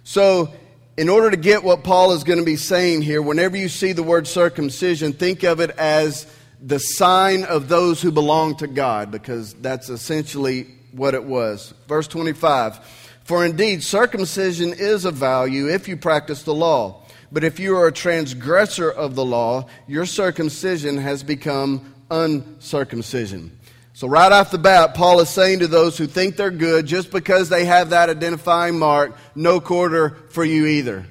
So, 0.04 0.52
in 0.96 1.08
order 1.08 1.30
to 1.30 1.36
get 1.36 1.64
what 1.64 1.82
Paul 1.82 2.12
is 2.12 2.24
going 2.24 2.38
to 2.38 2.44
be 2.44 2.56
saying 2.56 3.02
here, 3.02 3.20
whenever 3.20 3.56
you 3.56 3.68
see 3.68 3.92
the 3.92 4.02
word 4.02 4.26
circumcision, 4.26 5.12
think 5.12 5.42
of 5.42 5.60
it 5.60 5.70
as 5.70 6.26
the 6.60 6.78
sign 6.78 7.44
of 7.44 7.68
those 7.68 8.00
who 8.00 8.12
belong 8.12 8.56
to 8.56 8.66
God, 8.66 9.10
because 9.10 9.54
that's 9.54 9.88
essentially 9.88 10.66
what 10.92 11.14
it 11.14 11.24
was. 11.24 11.74
Verse 11.88 12.06
25 12.06 12.78
For 13.24 13.44
indeed, 13.44 13.82
circumcision 13.82 14.72
is 14.72 15.04
of 15.04 15.14
value 15.14 15.68
if 15.68 15.88
you 15.88 15.96
practice 15.96 16.44
the 16.44 16.54
law. 16.54 17.02
But 17.32 17.42
if 17.42 17.58
you 17.58 17.76
are 17.76 17.88
a 17.88 17.92
transgressor 17.92 18.88
of 18.88 19.16
the 19.16 19.24
law, 19.24 19.66
your 19.88 20.06
circumcision 20.06 20.98
has 20.98 21.24
become 21.24 21.92
uncircumcision. 22.08 23.58
So, 23.96 24.08
right 24.08 24.32
off 24.32 24.50
the 24.50 24.58
bat, 24.58 24.94
Paul 24.94 25.20
is 25.20 25.28
saying 25.28 25.60
to 25.60 25.68
those 25.68 25.96
who 25.96 26.08
think 26.08 26.34
they're 26.34 26.50
good, 26.50 26.84
just 26.84 27.12
because 27.12 27.48
they 27.48 27.64
have 27.64 27.90
that 27.90 28.10
identifying 28.10 28.76
mark, 28.76 29.16
no 29.36 29.60
quarter 29.60 30.16
for 30.30 30.44
you 30.44 30.66
either. 30.66 31.06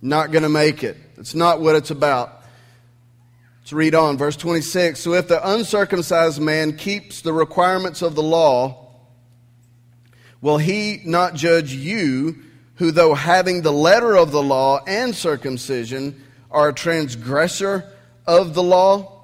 Not 0.00 0.32
going 0.32 0.42
to 0.42 0.48
make 0.48 0.82
it. 0.82 0.96
It's 1.16 1.36
not 1.36 1.60
what 1.60 1.76
it's 1.76 1.92
about. 1.92 2.42
Let's 3.60 3.72
read 3.72 3.94
on, 3.94 4.18
verse 4.18 4.36
26. 4.36 4.98
So 4.98 5.14
if 5.14 5.28
the 5.28 5.48
uncircumcised 5.48 6.42
man 6.42 6.76
keeps 6.76 7.20
the 7.20 7.32
requirements 7.32 8.02
of 8.02 8.16
the 8.16 8.22
law, 8.22 8.90
will 10.40 10.58
he 10.58 11.02
not 11.04 11.36
judge 11.36 11.72
you, 11.72 12.42
who, 12.74 12.90
though 12.90 13.14
having 13.14 13.62
the 13.62 13.72
letter 13.72 14.16
of 14.16 14.32
the 14.32 14.42
law 14.42 14.82
and 14.88 15.14
circumcision, 15.14 16.20
are 16.50 16.70
a 16.70 16.74
transgressor 16.74 17.88
of 18.26 18.54
the 18.54 18.62
law? 18.64 19.22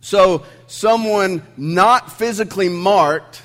So, 0.00 0.46
someone 0.66 1.42
not 1.56 2.12
physically 2.12 2.68
marked, 2.68 3.42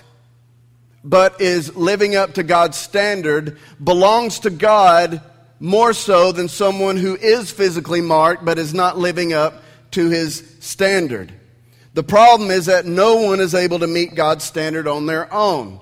but 1.03 1.41
is 1.41 1.75
living 1.75 2.15
up 2.15 2.35
to 2.35 2.43
God's 2.43 2.77
standard, 2.77 3.57
belongs 3.83 4.39
to 4.39 4.49
God 4.49 5.21
more 5.59 5.93
so 5.93 6.31
than 6.31 6.47
someone 6.47 6.97
who 6.97 7.15
is 7.15 7.51
physically 7.51 8.01
marked, 8.01 8.43
but 8.43 8.57
is 8.57 8.73
not 8.73 8.97
living 8.97 9.33
up 9.33 9.61
to 9.91 10.09
his 10.09 10.55
standard. 10.59 11.31
The 11.93 12.03
problem 12.03 12.49
is 12.49 12.67
that 12.67 12.85
no 12.85 13.17
one 13.17 13.39
is 13.39 13.53
able 13.53 13.79
to 13.79 13.87
meet 13.87 14.15
God's 14.15 14.43
standard 14.43 14.87
on 14.87 15.05
their 15.05 15.31
own. 15.33 15.79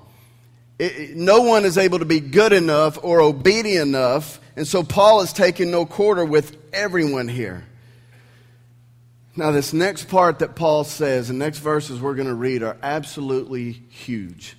It, 0.79 1.15
no 1.15 1.41
one 1.41 1.65
is 1.65 1.77
able 1.77 2.00
to 2.00 2.05
be 2.05 2.19
good 2.19 2.53
enough 2.53 2.98
or 3.03 3.22
obedient 3.22 3.89
enough, 3.89 4.39
and 4.55 4.67
so 4.67 4.84
Paul 4.84 5.22
is 5.22 5.34
taking 5.34 5.72
no 5.72 5.86
quarter 5.86 6.25
with 6.25 6.58
everyone 6.74 7.27
here. 7.27 7.65
Now, 9.39 9.51
this 9.51 9.72
next 9.72 10.10
part 10.10 10.39
that 10.39 10.58
Paul 10.58 10.84
says, 10.84 11.29
the 11.29 11.34
next 11.34 11.60
verses 11.60 12.02
we're 12.02 12.15
going 12.15 12.28
to 12.28 12.34
read, 12.34 12.62
are 12.62 12.75
absolutely 12.84 13.71
huge. 13.71 14.58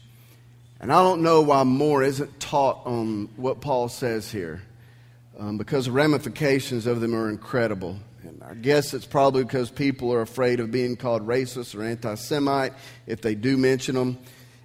And 0.81 0.91
I 0.91 1.03
don't 1.03 1.21
know 1.21 1.43
why 1.43 1.65
more 1.65 2.03
isn't 2.03 2.41
taught 2.41 2.87
on 2.87 3.29
what 3.37 3.61
Paul 3.61 3.91
says 3.91 4.33
here, 4.33 4.63
um, 5.39 5.59
because 5.59 5.85
the 5.85 5.93
ramifications 5.93 6.87
of 6.87 7.03
them 7.03 7.15
are 7.15 7.29
incredible. 7.29 7.99
And 8.23 8.43
I 8.43 8.55
guess 8.55 8.95
it's 8.95 9.05
probably 9.05 9.45
because 9.45 9.71
people 9.71 10.15
are 10.15 10.23
afraid 10.23 10.61
of 10.61 10.71
being 10.71 10.97
called 10.97 11.27
racist 11.27 11.79
or 11.79 11.83
anti 11.83 12.15
Semite 12.15 12.73
if 13.07 13.21
they 13.21 13.35
do 13.35 13.59
mention 13.59 13.97
them. 13.97 14.17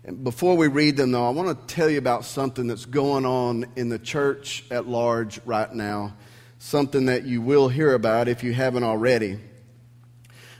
And 0.06 0.24
before 0.24 0.56
we 0.56 0.70
read 0.70 0.96
them, 0.96 1.12
though, 1.12 1.28
I 1.28 1.32
want 1.32 1.50
to 1.68 1.76
tell 1.76 1.90
you 1.90 1.98
about 1.98 2.24
something 2.24 2.68
that's 2.68 2.86
going 2.86 3.26
on 3.26 3.66
in 3.76 3.90
the 3.90 4.00
church 4.00 4.64
at 4.72 4.88
large 4.88 5.42
right 5.46 5.74
now, 5.74 6.14
something 6.58 7.08
that 7.08 7.26
you 7.26 7.42
will 7.42 7.68
hear 7.68 7.94
about 7.94 8.30
if 8.30 8.46
you 8.46 8.54
haven't 8.54 8.86
already. 8.86 9.42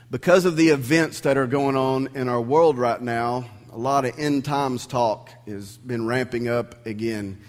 Because 0.08 0.44
of 0.44 0.56
the 0.56 0.68
events 0.68 1.20
that 1.20 1.36
are 1.36 1.48
going 1.48 1.76
on 1.76 2.10
in 2.14 2.28
our 2.28 2.40
world 2.40 2.78
right 2.78 3.00
now, 3.02 3.44
a 3.72 3.76
lot 3.76 4.04
of 4.04 4.16
end 4.16 4.44
times 4.44 4.86
talk 4.86 5.30
has 5.48 5.78
been 5.78 6.06
ramping 6.06 6.46
up 6.46 6.86
again. 6.86 7.40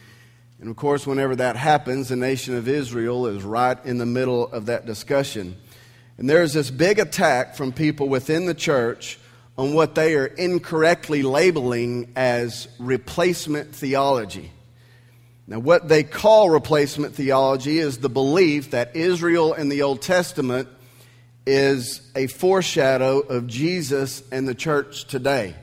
And 0.60 0.68
of 0.68 0.76
course, 0.76 1.06
whenever 1.06 1.36
that 1.36 1.56
happens, 1.56 2.10
the 2.10 2.16
nation 2.16 2.56
of 2.56 2.68
Israel 2.68 3.28
is 3.28 3.44
right 3.44 3.78
in 3.86 4.00
the 4.00 4.08
middle 4.08 4.48
of 4.48 4.66
that 4.66 4.88
discussion. 4.88 5.56
And 6.18 6.28
there's 6.28 6.54
this 6.54 6.72
big 6.72 6.98
attack 6.98 7.56
from 7.56 7.72
people 7.72 8.10
within 8.10 8.48
the 8.48 8.56
church 8.56 9.20
on 9.56 9.76
what 9.76 9.94
they 9.94 10.16
are 10.16 10.26
incorrectly 10.26 11.22
labeling 11.22 12.12
as 12.16 12.68
replacement 12.80 13.76
theology. 13.76 14.52
Now, 15.46 15.60
what 15.60 15.88
they 15.88 16.02
call 16.02 16.50
replacement 16.50 17.14
theology 17.14 17.78
is 17.78 18.00
the 18.00 18.10
belief 18.10 18.72
that 18.72 18.96
Israel 18.96 19.54
in 19.54 19.70
the 19.70 19.84
Old 19.84 20.02
Testament 20.02 20.70
is 21.48 22.02
a 22.16 22.28
foreshadow 22.28 23.20
of 23.20 23.48
Jesus 23.48 24.22
and 24.32 24.48
the 24.48 24.54
church 24.54 25.06
today. 25.06 25.56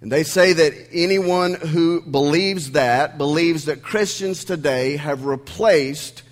And 0.00 0.10
they 0.10 0.24
say 0.24 0.52
that 0.52 0.74
anyone 0.92 1.54
who 1.54 2.02
believes 2.02 2.72
that 2.72 3.16
believes 3.16 3.66
that 3.66 3.82
Christians 3.82 4.44
today 4.44 4.96
have 4.96 5.24
replaced 5.24 6.24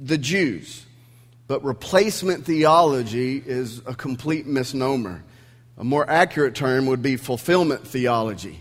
the 0.00 0.16
Jews. 0.16 0.86
But 1.46 1.62
replacement 1.62 2.46
theology 2.46 3.42
is 3.44 3.82
a 3.86 3.94
complete 3.94 4.46
misnomer. 4.46 5.22
A 5.76 5.84
more 5.84 6.08
accurate 6.08 6.54
term 6.54 6.86
would 6.86 7.02
be 7.02 7.16
fulfillment 7.16 7.86
theology. 7.86 8.60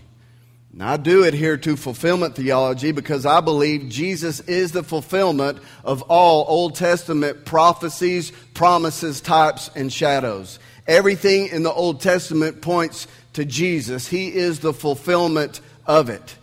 Now, 0.78 0.94
I 0.94 0.98
do 0.98 1.24
adhere 1.24 1.58
to 1.58 1.76
fulfillment 1.76 2.36
theology 2.36 2.92
because 2.92 3.26
I 3.26 3.42
believe 3.42 3.90
Jesus 3.90 4.42
is 4.42 4.74
the 4.74 4.84
fulfillment 4.84 5.58
of 5.84 6.04
all 6.04 6.46
Old 6.48 6.76
Testament 6.76 7.46
prophecies, 7.46 8.32
promises, 8.54 9.20
types, 9.20 9.72
and 9.76 9.92
shadows. 9.92 10.60
Everything 10.86 11.48
in 11.48 11.64
the 11.64 11.74
Old 11.74 12.00
Testament 12.00 12.62
points 12.62 13.08
to 13.34 13.44
Jesus. 13.44 14.08
He 14.08 14.28
is 14.28 14.60
the 14.60 14.72
fulfillment 14.72 15.62
of 15.88 16.10
it. 16.10 16.38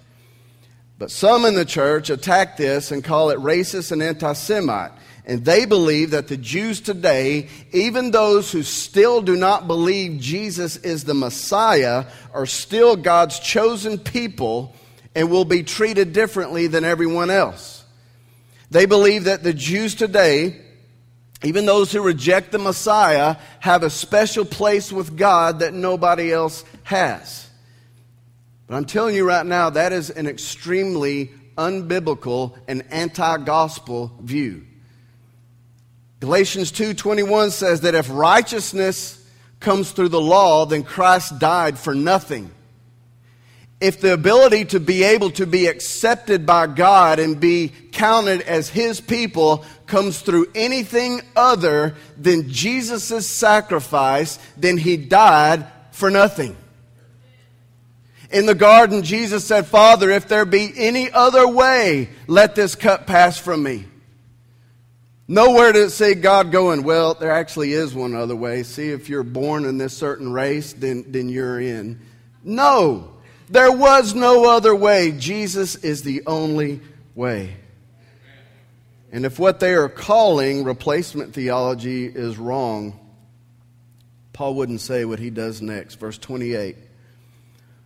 But 0.99 1.13
some 1.13 1.45
in 1.45 1.55
the 1.55 1.65
church 1.65 2.11
attack 2.11 2.57
this 2.57 2.91
and 2.91 3.05
call 3.05 3.31
it 3.31 3.39
racist 3.39 3.93
and 3.93 4.03
anti 4.03 4.33
Semite. 4.33 4.91
And 5.27 5.45
they 5.45 5.65
believe 5.65 6.11
that 6.11 6.29
the 6.29 6.37
Jews 6.37 6.81
today, 6.81 7.49
even 7.73 8.11
those 8.11 8.53
who 8.53 8.63
still 8.63 9.23
do 9.23 9.37
not 9.37 9.67
believe 9.67 10.21
Jesus 10.21 10.77
is 10.77 11.05
the 11.05 11.15
Messiah, 11.15 12.05
are 12.35 12.47
still 12.47 12.95
God's 12.97 13.39
chosen 13.41 13.99
people 13.99 14.75
and 15.15 15.31
will 15.31 15.47
be 15.47 15.63
treated 15.63 16.13
differently 16.13 16.67
than 16.67 16.85
everyone 16.85 17.31
else. 17.31 17.85
They 18.71 18.85
believe 18.85 19.25
that 19.25 19.43
the 19.43 19.55
Jews 19.55 19.95
today 19.95 20.61
even 21.45 21.67
those 21.67 21.93
who 21.93 22.01
reject 22.01 22.53
the 22.53 22.59
Messiah 22.59 23.37
have 23.61 23.83
a 23.83 23.91
special 23.91 24.47
place 24.47 24.91
with 24.91 25.17
God 25.17 25.59
that 25.59 25.75
nobody 25.75 26.33
else 26.33 26.65
has. 26.85 27.49
But 28.67 28.77
I'm 28.77 28.87
telling 28.87 29.15
you 29.15 29.27
right 29.27 29.45
now, 29.45 29.71
that 29.71 29.93
is 29.93 30.09
an 30.09 30.27
extremely 30.27 31.31
unbiblical 31.59 32.57
and 32.67 32.83
anti-gospel 32.91 34.19
view. 34.23 34.67
Galatians 36.25 36.73
2:21 36.73 37.51
says 37.51 37.83
that 37.83 37.95
if 37.95 38.09
righteousness 38.11 39.19
comes 39.61 39.91
through 39.91 40.09
the 40.09 40.21
law, 40.21 40.67
then 40.67 40.83
Christ 40.83 41.39
died 41.39 41.79
for 41.79 41.95
nothing 41.95 42.51
if 43.85 44.01
the 44.01 44.15
ability 44.15 44.65
to 44.65 44.81
be 44.81 45.03
able 45.03 45.31
to 45.31 45.47
be 45.47 45.67
accepted 45.67 46.47
by 46.47 46.67
God 46.67 47.19
and 47.19 47.39
be 47.39 47.71
counted 47.93 48.41
as 48.41 48.71
His 48.71 48.99
people 48.99 49.63
comes 49.87 50.21
through 50.21 50.47
anything 50.55 51.21
other 51.37 51.95
than 52.17 52.49
Jesus' 52.49 53.29
sacrifice, 53.29 54.39
then 54.57 54.79
He 54.79 54.97
died 54.97 55.67
for 55.91 56.11
nothing. 56.11 56.57
In 58.31 58.47
the 58.47 58.55
garden, 58.55 59.03
Jesus 59.03 59.47
said, 59.47 59.67
Father, 59.67 60.11
if 60.11 60.29
there 60.29 60.47
be 60.47 60.73
any 60.77 61.11
other 61.11 61.47
way, 61.47 62.09
let 62.27 62.55
this 62.55 62.75
cup 62.75 63.07
pass 63.07 63.37
from 63.37 63.63
me. 63.63 63.85
Nowhere 65.27 65.73
does 65.73 65.93
it 65.93 65.97
say 65.97 66.15
God 66.15 66.53
going, 66.53 66.83
well, 66.83 67.15
there 67.15 67.31
actually 67.31 67.73
is 67.73 67.95
one 67.95 68.15
other 68.15 68.37
way. 68.37 68.63
See, 68.63 68.91
if 68.91 69.09
you're 69.09 69.23
born 69.23 69.65
in 69.65 69.79
this 69.79 69.97
certain 69.97 70.33
race, 70.33 70.75
then, 70.75 71.05
then 71.09 71.31
you're 71.31 71.59
in. 71.59 72.01
No. 72.43 73.11
There 73.49 73.73
was 73.73 74.15
no 74.15 74.51
other 74.51 74.75
way. 74.75 75.13
Jesus 75.13 75.77
is 75.77 76.03
the 76.03 76.23
only 76.27 76.81
way. 77.15 77.57
And 79.13 79.25
if 79.25 79.39
what 79.39 79.61
they 79.61 79.75
are 79.75 79.89
calling 79.89 80.65
replacement 80.65 81.35
theology 81.35 82.05
is 82.05 82.37
wrong, 82.37 82.99
Paul 84.33 84.57
wouldn't 84.57 84.81
say 84.81 85.05
what 85.05 85.21
he 85.21 85.31
does 85.31 85.63
next. 85.63 85.95
Verse 85.95 86.19
28 86.19 86.77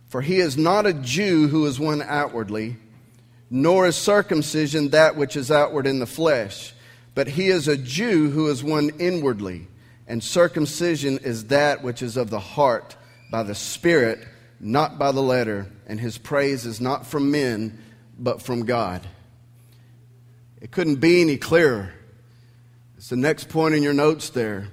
For 0.09 0.21
he 0.21 0.39
is 0.39 0.57
not 0.57 0.87
a 0.87 0.93
Jew 0.93 1.47
who 1.47 1.67
is 1.67 1.79
one 1.79 2.01
outwardly, 2.01 2.77
nor 3.49 3.85
is 3.85 3.95
circumcision 3.95 4.89
that 4.89 5.15
which 5.15 5.35
is 5.35 5.51
outward 5.51 5.85
in 5.85 5.99
the 5.99 6.07
flesh, 6.07 6.73
but 7.19 7.27
he 7.27 7.49
is 7.49 7.67
a 7.67 7.75
Jew 7.75 8.29
who 8.29 8.47
is 8.47 8.63
one 8.63 8.91
inwardly, 8.97 9.67
and 10.07 10.23
circumcision 10.23 11.17
is 11.17 11.47
that 11.47 11.83
which 11.83 12.01
is 12.01 12.15
of 12.15 12.29
the 12.29 12.39
heart, 12.39 12.95
by 13.29 13.43
the 13.43 13.53
Spirit, 13.53 14.25
not 14.61 14.97
by 14.97 15.11
the 15.11 15.19
letter, 15.19 15.67
and 15.85 15.99
his 15.99 16.17
praise 16.17 16.65
is 16.65 16.79
not 16.79 17.05
from 17.05 17.29
men, 17.29 17.77
but 18.17 18.41
from 18.41 18.63
God. 18.63 19.05
It 20.61 20.71
couldn't 20.71 21.01
be 21.01 21.19
any 21.19 21.35
clearer. 21.35 21.91
It's 22.95 23.09
the 23.09 23.17
next 23.17 23.49
point 23.49 23.75
in 23.75 23.83
your 23.83 23.91
notes 23.91 24.29
there. 24.29 24.69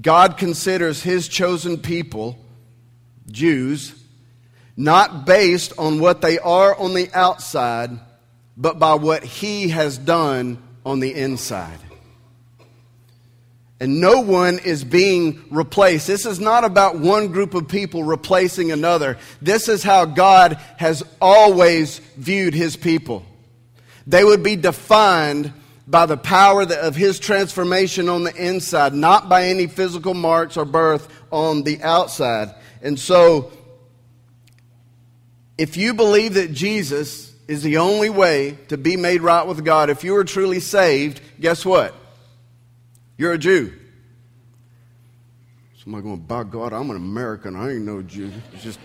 God 0.00 0.38
considers 0.38 1.02
his 1.02 1.28
chosen 1.28 1.76
people, 1.76 2.38
Jews, 3.30 3.94
not 4.74 5.26
based 5.26 5.74
on 5.76 6.00
what 6.00 6.22
they 6.22 6.38
are 6.38 6.74
on 6.74 6.94
the 6.94 7.10
outside, 7.12 7.90
but 8.56 8.78
by 8.78 8.94
what 8.94 9.22
he 9.22 9.68
has 9.68 9.98
done 9.98 10.63
on 10.84 11.00
the 11.00 11.14
inside. 11.14 11.78
And 13.80 14.00
no 14.00 14.20
one 14.20 14.60
is 14.60 14.84
being 14.84 15.44
replaced. 15.50 16.06
This 16.06 16.26
is 16.26 16.38
not 16.38 16.64
about 16.64 16.98
one 16.98 17.28
group 17.28 17.54
of 17.54 17.68
people 17.68 18.04
replacing 18.04 18.70
another. 18.70 19.18
This 19.42 19.68
is 19.68 19.82
how 19.82 20.04
God 20.04 20.54
has 20.76 21.02
always 21.20 21.98
viewed 22.16 22.54
his 22.54 22.76
people. 22.76 23.26
They 24.06 24.24
would 24.24 24.42
be 24.42 24.56
defined 24.56 25.52
by 25.86 26.06
the 26.06 26.16
power 26.16 26.62
of 26.62 26.96
his 26.96 27.18
transformation 27.18 28.08
on 28.08 28.24
the 28.24 28.34
inside, 28.34 28.94
not 28.94 29.28
by 29.28 29.48
any 29.48 29.66
physical 29.66 30.14
marks 30.14 30.56
or 30.56 30.64
birth 30.64 31.08
on 31.30 31.62
the 31.62 31.82
outside. 31.82 32.54
And 32.80 32.98
so, 32.98 33.52
if 35.58 35.76
you 35.76 35.94
believe 35.94 36.34
that 36.34 36.52
Jesus 36.52 37.33
is 37.46 37.62
the 37.62 37.78
only 37.78 38.10
way 38.10 38.58
to 38.68 38.76
be 38.76 38.96
made 38.96 39.20
right 39.20 39.46
with 39.46 39.64
God, 39.64 39.90
if 39.90 40.04
you 40.04 40.16
are 40.16 40.24
truly 40.24 40.60
saved, 40.60 41.20
guess 41.40 41.64
what? 41.64 41.94
You're 43.16 43.32
a 43.32 43.38
Jew. 43.38 43.72
Somebody 45.82 46.04
going, 46.04 46.20
by 46.20 46.44
God, 46.44 46.72
I'm 46.72 46.90
an 46.90 46.96
American. 46.96 47.54
I 47.56 47.72
ain't 47.72 47.82
no 47.82 48.00
Jew. 48.00 48.32
Just 48.60 48.78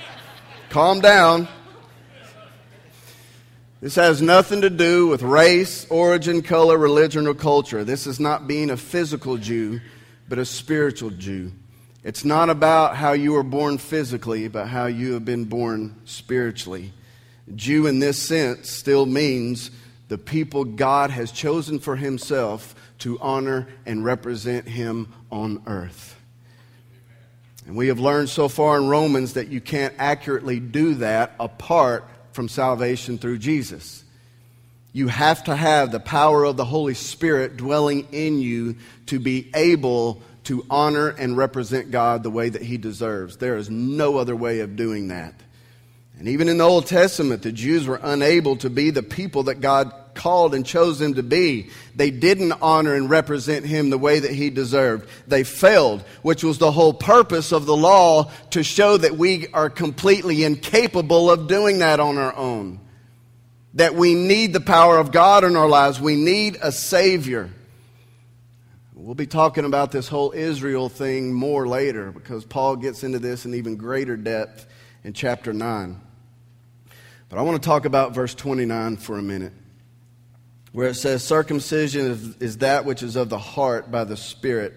calm 0.68 1.00
down. 1.00 1.48
This 3.80 3.94
has 3.94 4.20
nothing 4.20 4.62
to 4.62 4.70
do 4.70 5.06
with 5.06 5.22
race, 5.22 5.86
origin, 5.90 6.42
color, 6.42 6.76
religion, 6.76 7.26
or 7.26 7.34
culture. 7.34 7.84
This 7.84 8.06
is 8.06 8.20
not 8.20 8.46
being 8.46 8.70
a 8.70 8.76
physical 8.76 9.36
Jew, 9.36 9.80
but 10.28 10.38
a 10.38 10.44
spiritual 10.44 11.10
Jew. 11.10 11.52
It's 12.02 12.24
not 12.24 12.50
about 12.50 12.96
how 12.96 13.12
you 13.12 13.32
were 13.32 13.42
born 13.42 13.78
physically, 13.78 14.48
but 14.48 14.66
how 14.66 14.86
you 14.86 15.14
have 15.14 15.24
been 15.24 15.44
born 15.44 15.96
spiritually. 16.04 16.92
Jew, 17.54 17.86
in 17.86 18.00
this 18.00 18.20
sense, 18.20 18.70
still 18.70 19.06
means 19.06 19.70
the 20.08 20.18
people 20.18 20.64
God 20.64 21.10
has 21.10 21.30
chosen 21.32 21.78
for 21.78 21.96
himself 21.96 22.74
to 22.98 23.18
honor 23.20 23.68
and 23.84 24.04
represent 24.04 24.68
him 24.68 25.12
on 25.30 25.62
earth. 25.66 26.20
And 27.66 27.76
we 27.76 27.88
have 27.88 27.98
learned 27.98 28.28
so 28.28 28.48
far 28.48 28.76
in 28.78 28.88
Romans 28.88 29.34
that 29.34 29.48
you 29.48 29.60
can't 29.60 29.94
accurately 29.98 30.60
do 30.60 30.94
that 30.94 31.34
apart 31.40 32.08
from 32.32 32.48
salvation 32.48 33.18
through 33.18 33.38
Jesus. 33.38 34.04
You 34.92 35.08
have 35.08 35.44
to 35.44 35.54
have 35.54 35.92
the 35.92 36.00
power 36.00 36.44
of 36.44 36.56
the 36.56 36.64
Holy 36.64 36.94
Spirit 36.94 37.56
dwelling 37.56 38.06
in 38.12 38.38
you 38.38 38.76
to 39.06 39.18
be 39.18 39.50
able 39.54 40.22
to 40.44 40.64
honor 40.70 41.08
and 41.08 41.36
represent 41.36 41.90
God 41.90 42.22
the 42.22 42.30
way 42.30 42.48
that 42.48 42.62
He 42.62 42.76
deserves. 42.76 43.36
There 43.36 43.56
is 43.56 43.68
no 43.68 44.16
other 44.16 44.36
way 44.36 44.60
of 44.60 44.76
doing 44.76 45.08
that. 45.08 45.34
And 46.18 46.28
even 46.28 46.48
in 46.48 46.58
the 46.58 46.64
Old 46.64 46.86
Testament, 46.86 47.42
the 47.42 47.52
Jews 47.52 47.86
were 47.86 48.00
unable 48.02 48.56
to 48.56 48.70
be 48.70 48.90
the 48.90 49.02
people 49.02 49.44
that 49.44 49.60
God 49.60 49.92
called 50.14 50.54
and 50.54 50.64
chose 50.64 50.98
them 50.98 51.14
to 51.14 51.22
be. 51.22 51.70
They 51.94 52.10
didn't 52.10 52.52
honor 52.62 52.94
and 52.94 53.08
represent 53.08 53.66
him 53.66 53.90
the 53.90 53.98
way 53.98 54.18
that 54.18 54.32
he 54.32 54.50
deserved. 54.50 55.08
They 55.28 55.44
failed, 55.44 56.02
which 56.22 56.42
was 56.42 56.58
the 56.58 56.72
whole 56.72 56.94
purpose 56.94 57.52
of 57.52 57.66
the 57.66 57.76
law 57.76 58.30
to 58.50 58.64
show 58.64 58.96
that 58.96 59.16
we 59.16 59.48
are 59.48 59.70
completely 59.70 60.42
incapable 60.42 61.30
of 61.30 61.46
doing 61.46 61.78
that 61.78 62.00
on 62.00 62.16
our 62.16 62.34
own. 62.34 62.80
That 63.74 63.94
we 63.94 64.14
need 64.14 64.54
the 64.54 64.60
power 64.60 64.96
of 64.96 65.12
God 65.12 65.44
in 65.44 65.54
our 65.54 65.68
lives. 65.68 66.00
We 66.00 66.16
need 66.16 66.56
a 66.62 66.72
Savior. 66.72 67.50
We'll 68.94 69.14
be 69.14 69.26
talking 69.26 69.66
about 69.66 69.92
this 69.92 70.08
whole 70.08 70.32
Israel 70.32 70.88
thing 70.88 71.34
more 71.34 71.68
later 71.68 72.10
because 72.10 72.46
Paul 72.46 72.76
gets 72.76 73.04
into 73.04 73.18
this 73.18 73.44
in 73.44 73.54
even 73.54 73.76
greater 73.76 74.16
depth 74.16 74.66
in 75.04 75.12
chapter 75.12 75.52
9. 75.52 76.00
But 77.28 77.38
I 77.38 77.42
want 77.42 77.60
to 77.60 77.66
talk 77.66 77.84
about 77.84 78.14
verse 78.14 78.34
29 78.34 78.98
for 78.98 79.18
a 79.18 79.22
minute, 79.22 79.52
where 80.72 80.88
it 80.88 80.94
says, 80.94 81.24
Circumcision 81.24 82.06
is, 82.06 82.36
is 82.36 82.58
that 82.58 82.84
which 82.84 83.02
is 83.02 83.16
of 83.16 83.28
the 83.28 83.38
heart 83.38 83.90
by 83.90 84.04
the 84.04 84.16
Spirit. 84.16 84.74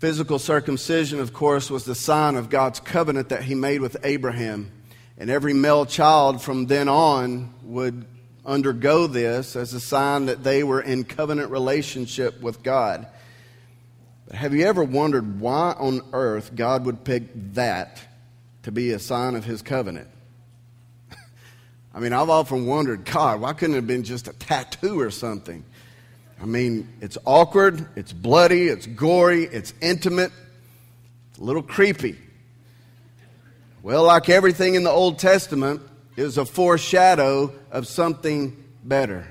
Physical 0.00 0.38
circumcision, 0.38 1.18
of 1.18 1.32
course, 1.32 1.70
was 1.70 1.84
the 1.84 1.94
sign 1.94 2.36
of 2.36 2.50
God's 2.50 2.78
covenant 2.78 3.30
that 3.30 3.42
he 3.42 3.54
made 3.54 3.80
with 3.80 3.96
Abraham. 4.04 4.70
And 5.16 5.30
every 5.30 5.54
male 5.54 5.86
child 5.86 6.40
from 6.40 6.66
then 6.66 6.88
on 6.88 7.52
would 7.64 8.04
undergo 8.46 9.06
this 9.06 9.56
as 9.56 9.72
a 9.72 9.80
sign 9.80 10.26
that 10.26 10.44
they 10.44 10.62
were 10.62 10.80
in 10.80 11.04
covenant 11.04 11.50
relationship 11.50 12.40
with 12.40 12.62
God. 12.62 13.08
But 14.26 14.36
have 14.36 14.54
you 14.54 14.66
ever 14.66 14.84
wondered 14.84 15.40
why 15.40 15.74
on 15.78 16.02
earth 16.12 16.54
God 16.54 16.84
would 16.84 17.02
pick 17.02 17.54
that 17.54 18.00
to 18.62 18.70
be 18.70 18.92
a 18.92 18.98
sign 18.98 19.34
of 19.34 19.44
his 19.44 19.62
covenant? 19.62 20.08
I 21.98 22.00
mean, 22.00 22.12
I've 22.12 22.30
often 22.30 22.64
wondered, 22.64 23.04
God, 23.04 23.40
why 23.40 23.54
couldn't 23.54 23.74
it 23.74 23.78
have 23.78 23.88
been 23.88 24.04
just 24.04 24.28
a 24.28 24.32
tattoo 24.32 25.00
or 25.00 25.10
something? 25.10 25.64
I 26.40 26.44
mean, 26.44 26.88
it's 27.00 27.18
awkward, 27.24 27.88
it's 27.96 28.12
bloody, 28.12 28.68
it's 28.68 28.86
gory, 28.86 29.46
it's 29.46 29.74
intimate, 29.80 30.30
it's 31.30 31.40
a 31.40 31.42
little 31.42 31.60
creepy. 31.60 32.16
Well, 33.82 34.04
like 34.04 34.28
everything 34.28 34.76
in 34.76 34.84
the 34.84 34.90
Old 34.90 35.18
Testament, 35.18 35.82
is 36.14 36.38
a 36.38 36.44
foreshadow 36.44 37.52
of 37.72 37.88
something 37.88 38.56
better. 38.84 39.26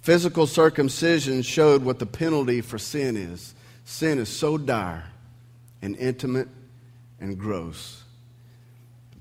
Physical 0.00 0.46
circumcision 0.46 1.42
showed 1.42 1.84
what 1.84 1.98
the 1.98 2.06
penalty 2.06 2.62
for 2.62 2.78
sin 2.78 3.18
is. 3.18 3.54
Sin 3.84 4.18
is 4.18 4.30
so 4.30 4.56
dire 4.56 5.04
and 5.82 5.94
intimate 5.98 6.48
and 7.20 7.38
gross. 7.38 7.99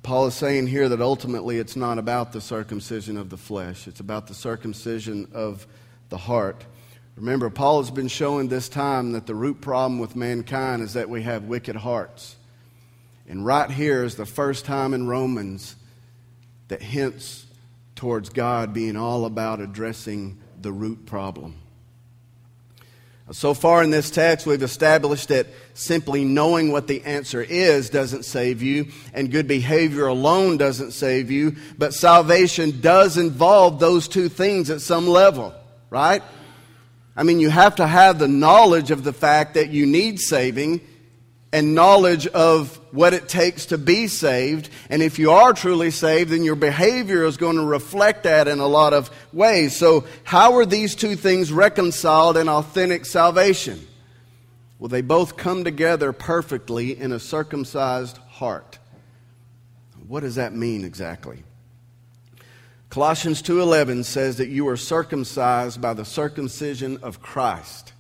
Paul 0.02 0.28
is 0.28 0.34
saying 0.34 0.68
here 0.68 0.90
that 0.90 1.02
ultimately 1.02 1.58
it's 1.58 1.76
not 1.76 2.00
about 2.00 2.32
the 2.32 2.42
circumcision 2.42 3.18
of 3.18 3.30
the 3.30 3.38
flesh, 3.38 3.88
it's 3.88 4.00
about 4.00 4.28
the 4.28 4.34
circumcision 4.34 5.28
of 5.34 5.68
the 6.10 6.18
heart. 6.18 6.66
Remember, 7.16 7.50
Paul 7.50 7.82
has 7.82 7.92
been 7.92 8.08
showing 8.08 8.48
this 8.48 8.70
time 8.70 9.12
that 9.12 9.28
the 9.28 9.36
root 9.36 9.60
problem 9.60 10.00
with 10.00 10.16
mankind 10.16 10.82
is 10.82 10.94
that 10.94 11.10
we 11.10 11.24
have 11.24 11.44
wicked 11.44 11.76
hearts. 11.76 12.38
And 13.28 13.46
right 13.46 13.70
here 13.70 14.04
is 14.04 14.16
the 14.16 14.26
first 14.26 14.64
time 14.66 14.94
in 14.94 15.06
Romans 15.06 15.76
that 16.70 16.82
hints 16.82 17.46
towards 17.96 18.30
God 18.30 18.74
being 18.74 18.96
all 18.96 19.26
about 19.26 19.60
addressing 19.60 20.40
the 20.62 20.72
root 20.72 21.06
problem. 21.06 21.56
So 23.32 23.54
far 23.54 23.84
in 23.84 23.92
this 23.92 24.10
text, 24.10 24.48
we've 24.48 24.64
established 24.64 25.28
that 25.28 25.48
simply 25.76 26.26
knowing 26.26 26.72
what 26.72 26.88
the 26.88 27.04
answer 27.04 27.44
is 27.44 27.92
doesn't 27.92 28.26
save 28.26 28.64
you, 28.64 28.88
and 29.14 29.32
good 29.32 29.48
behavior 29.48 30.08
alone 30.08 30.58
doesn't 30.58 30.92
save 30.92 31.30
you, 31.30 31.56
but 31.78 31.94
salvation 31.94 32.82
does 32.82 33.18
involve 33.18 33.80
those 33.80 34.08
two 34.08 34.30
things 34.30 34.72
at 34.72 34.82
some 34.82 35.08
level, 35.08 35.54
right? 35.92 36.24
I 37.16 37.24
mean, 37.24 37.40
you 37.40 37.52
have 37.52 37.76
to 37.76 37.86
have 37.86 38.18
the 38.18 38.28
knowledge 38.28 38.90
of 38.90 39.04
the 39.04 39.14
fact 39.14 39.54
that 39.54 39.70
you 39.70 39.86
need 39.86 40.20
saving 40.20 40.82
and 41.52 41.74
knowledge 41.74 42.28
of 42.28 42.80
what 42.92 43.14
it 43.14 43.28
takes 43.28 43.68
to 43.68 43.78
be 43.78 44.08
saved. 44.08 44.70
And 44.90 45.02
if 45.02 45.18
you 45.18 45.32
are 45.32 45.54
truly 45.54 45.92
saved, 45.92 46.30
then 46.32 46.44
your 46.44 46.56
behavior 46.56 47.26
is 47.26 47.38
going 47.38 47.56
to 47.56 47.66
reflect 47.66 48.24
that 48.24 48.48
in 48.48 48.60
a 48.60 48.68
lot 48.68 48.94
of 48.94 49.10
ways. 49.34 49.76
So, 49.76 50.06
how 50.24 50.58
are 50.58 50.66
these 50.66 50.96
two 50.96 51.16
things 51.16 51.52
reconciled 51.52 52.38
in 52.38 52.48
authentic 52.48 53.06
salvation? 53.06 53.88
Well, 54.78 54.90
they 54.90 55.02
both 55.02 55.38
come 55.38 55.64
together 55.64 56.14
perfectly 56.14 56.98
in 56.98 57.12
a 57.12 57.20
circumcised 57.20 58.18
heart. 58.18 58.78
What 60.08 60.22
does 60.22 60.36
that 60.36 60.56
mean 60.56 60.86
exactly? 60.86 61.44
Colossians 62.90 63.44
2:11 63.44 64.04
says 64.04 64.38
that 64.38 64.50
you 64.50 64.68
are 64.68 64.78
circumcised 64.78 65.80
by 65.80 65.94
the 65.94 66.06
circumcision 66.06 66.98
of 67.04 67.22
Christ. 67.22 67.94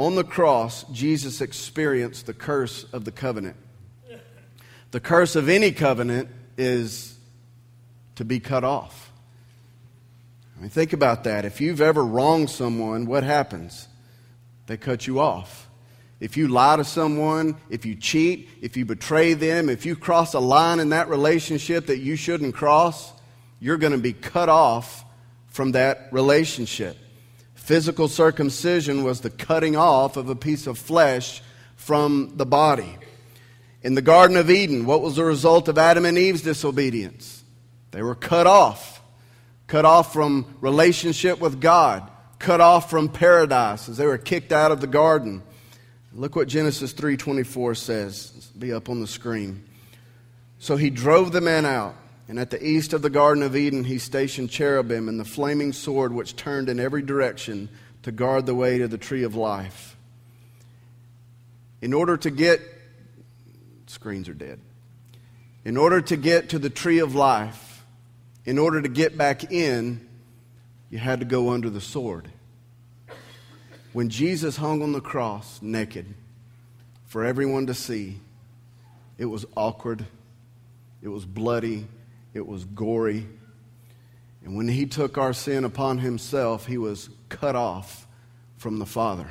On 0.00 0.14
the 0.14 0.24
cross, 0.24 0.84
Jesus 0.84 1.42
experienced 1.42 2.24
the 2.24 2.32
curse 2.32 2.84
of 2.84 3.04
the 3.04 3.12
covenant. 3.12 3.56
The 4.92 4.98
curse 4.98 5.36
of 5.36 5.50
any 5.50 5.72
covenant 5.72 6.30
is 6.56 7.18
to 8.14 8.24
be 8.24 8.40
cut 8.40 8.64
off. 8.64 9.12
I 10.56 10.62
mean, 10.62 10.70
think 10.70 10.94
about 10.94 11.24
that. 11.24 11.44
If 11.44 11.60
you've 11.60 11.82
ever 11.82 12.02
wronged 12.02 12.48
someone, 12.48 13.04
what 13.04 13.24
happens? 13.24 13.88
They 14.68 14.78
cut 14.78 15.06
you 15.06 15.20
off. 15.20 15.68
If 16.18 16.34
you 16.34 16.48
lie 16.48 16.76
to 16.76 16.84
someone, 16.84 17.56
if 17.68 17.84
you 17.84 17.94
cheat, 17.94 18.48
if 18.62 18.78
you 18.78 18.86
betray 18.86 19.34
them, 19.34 19.68
if 19.68 19.84
you 19.84 19.96
cross 19.96 20.32
a 20.32 20.40
line 20.40 20.80
in 20.80 20.88
that 20.88 21.10
relationship 21.10 21.88
that 21.88 21.98
you 21.98 22.16
shouldn't 22.16 22.54
cross, 22.54 23.12
you're 23.58 23.76
going 23.76 23.92
to 23.92 23.98
be 23.98 24.14
cut 24.14 24.48
off 24.48 25.04
from 25.48 25.72
that 25.72 26.08
relationship. 26.10 26.96
Physical 27.60 28.08
circumcision 28.08 29.04
was 29.04 29.20
the 29.20 29.30
cutting 29.30 29.76
off 29.76 30.16
of 30.16 30.28
a 30.28 30.34
piece 30.34 30.66
of 30.66 30.76
flesh 30.76 31.40
from 31.76 32.32
the 32.36 32.46
body. 32.46 32.96
In 33.82 33.94
the 33.94 34.02
Garden 34.02 34.36
of 34.36 34.50
Eden, 34.50 34.86
what 34.86 35.02
was 35.02 35.16
the 35.16 35.24
result 35.24 35.68
of 35.68 35.78
Adam 35.78 36.04
and 36.04 36.18
Eve's 36.18 36.42
disobedience? 36.42 37.44
They 37.92 38.02
were 38.02 38.16
cut 38.16 38.48
off. 38.48 39.00
Cut 39.68 39.84
off 39.84 40.12
from 40.12 40.56
relationship 40.60 41.38
with 41.38 41.60
God. 41.60 42.10
Cut 42.40 42.60
off 42.60 42.90
from 42.90 43.08
paradise 43.08 43.88
as 43.88 43.98
they 43.98 44.06
were 44.06 44.18
kicked 44.18 44.52
out 44.52 44.72
of 44.72 44.80
the 44.80 44.88
garden. 44.88 45.42
Look 46.12 46.34
what 46.34 46.48
Genesis 46.48 46.92
3:24 46.92 47.76
says. 47.76 48.32
It'll 48.36 48.58
be 48.58 48.72
up 48.72 48.88
on 48.88 49.00
the 49.00 49.06
screen. 49.06 49.62
So 50.58 50.76
he 50.76 50.90
drove 50.90 51.30
the 51.30 51.40
man 51.40 51.66
out, 51.66 51.94
and 52.30 52.38
at 52.38 52.50
the 52.50 52.64
east 52.64 52.92
of 52.92 53.02
the 53.02 53.10
garden 53.10 53.42
of 53.42 53.56
Eden 53.56 53.82
he 53.82 53.98
stationed 53.98 54.50
cherubim 54.50 55.08
and 55.08 55.18
the 55.18 55.24
flaming 55.24 55.72
sword 55.72 56.12
which 56.12 56.36
turned 56.36 56.68
in 56.68 56.78
every 56.78 57.02
direction 57.02 57.68
to 58.04 58.12
guard 58.12 58.46
the 58.46 58.54
way 58.54 58.78
to 58.78 58.86
the 58.86 58.96
tree 58.96 59.24
of 59.24 59.34
life. 59.34 59.96
In 61.82 61.92
order 61.92 62.16
to 62.16 62.30
get 62.30 62.60
screens 63.88 64.28
are 64.28 64.34
dead. 64.34 64.60
In 65.64 65.76
order 65.76 66.00
to 66.00 66.16
get 66.16 66.50
to 66.50 66.60
the 66.60 66.70
tree 66.70 67.00
of 67.00 67.16
life, 67.16 67.84
in 68.44 68.58
order 68.58 68.80
to 68.80 68.88
get 68.88 69.18
back 69.18 69.50
in, 69.50 70.08
you 70.88 70.98
had 70.98 71.18
to 71.18 71.26
go 71.26 71.50
under 71.50 71.68
the 71.68 71.80
sword. 71.80 72.30
When 73.92 74.08
Jesus 74.08 74.56
hung 74.56 74.84
on 74.84 74.92
the 74.92 75.00
cross 75.00 75.60
naked 75.60 76.06
for 77.06 77.24
everyone 77.24 77.66
to 77.66 77.74
see, 77.74 78.20
it 79.18 79.24
was 79.24 79.46
awkward, 79.56 80.06
it 81.02 81.08
was 81.08 81.24
bloody, 81.24 81.88
it 82.34 82.46
was 82.46 82.64
gory. 82.64 83.26
And 84.44 84.56
when 84.56 84.68
he 84.68 84.86
took 84.86 85.18
our 85.18 85.32
sin 85.32 85.64
upon 85.64 85.98
himself, 85.98 86.66
he 86.66 86.78
was 86.78 87.10
cut 87.28 87.56
off 87.56 88.06
from 88.56 88.78
the 88.78 88.86
Father. 88.86 89.30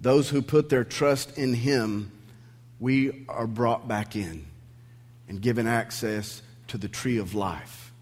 Those 0.00 0.28
who 0.28 0.42
put 0.42 0.68
their 0.68 0.84
trust 0.84 1.38
in 1.38 1.54
him, 1.54 2.10
we 2.80 3.24
are 3.28 3.46
brought 3.46 3.86
back 3.86 4.16
in 4.16 4.46
and 5.28 5.40
given 5.40 5.66
access 5.66 6.42
to 6.68 6.78
the 6.78 6.88
tree 6.88 7.18
of 7.18 7.34
life. 7.34 7.92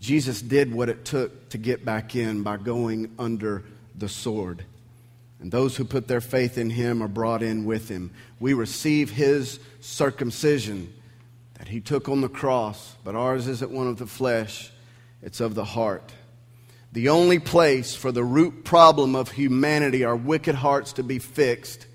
Jesus 0.00 0.42
did 0.42 0.72
what 0.72 0.88
it 0.88 1.04
took 1.04 1.48
to 1.48 1.58
get 1.58 1.84
back 1.84 2.14
in 2.14 2.42
by 2.42 2.58
going 2.58 3.14
under 3.18 3.64
the 3.96 4.08
sword. 4.08 4.64
And 5.40 5.50
those 5.50 5.76
who 5.76 5.84
put 5.84 6.08
their 6.08 6.20
faith 6.20 6.58
in 6.58 6.70
him 6.70 7.02
are 7.02 7.08
brought 7.08 7.42
in 7.42 7.64
with 7.64 7.88
him. 7.88 8.12
We 8.38 8.54
receive 8.54 9.10
his 9.10 9.60
circumcision 9.80 10.92
that 11.64 11.70
he 11.70 11.80
took 11.80 12.10
on 12.10 12.20
the 12.20 12.28
cross, 12.28 12.94
but 13.04 13.14
ours 13.14 13.48
isn't 13.48 13.70
one 13.70 13.86
of 13.86 13.96
the 13.96 14.06
flesh, 14.06 14.70
it's 15.22 15.40
of 15.40 15.54
the 15.54 15.64
heart. 15.64 16.12
The 16.92 17.08
only 17.08 17.38
place 17.38 17.94
for 17.94 18.12
the 18.12 18.22
root 18.22 18.66
problem 18.66 19.16
of 19.16 19.30
humanity, 19.30 20.04
our 20.04 20.14
wicked 20.14 20.56
hearts, 20.56 20.92
to 20.94 21.02
be 21.02 21.18
fixed 21.18 21.86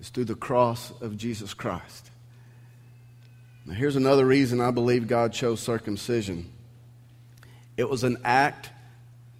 is 0.00 0.08
through 0.08 0.24
the 0.24 0.34
cross 0.34 0.94
of 1.02 1.18
Jesus 1.18 1.52
Christ. 1.52 2.10
Now, 3.66 3.74
here's 3.74 3.96
another 3.96 4.24
reason 4.24 4.62
I 4.62 4.70
believe 4.70 5.06
God 5.06 5.34
chose 5.34 5.60
circumcision. 5.60 6.50
It 7.76 7.86
was 7.86 8.02
an 8.02 8.16
act 8.24 8.70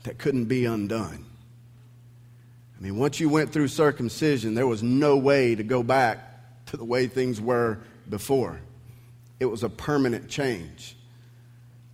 that 0.03 0.19
couldn't 0.19 0.45
be 0.45 0.67
undone. 0.67 1.25
I 2.79 2.83
mean, 2.83 2.99
once 2.99 3.21
you 3.21 3.31
went 3.31 3.55
through 3.55 3.69
circumcision, 3.69 4.53
there 4.53 4.67
was 4.67 4.83
no 4.83 5.17
way 5.17 5.55
to 5.55 5.63
go 5.63 5.83
back 5.83 6.67
to 6.67 6.77
the 6.77 6.85
way 6.85 7.07
things 7.07 7.41
were 7.41 7.79
before. 8.07 8.61
It 9.41 9.47
was 9.47 9.65
a 9.65 9.71
permanent 9.71 10.29
change. 10.29 10.97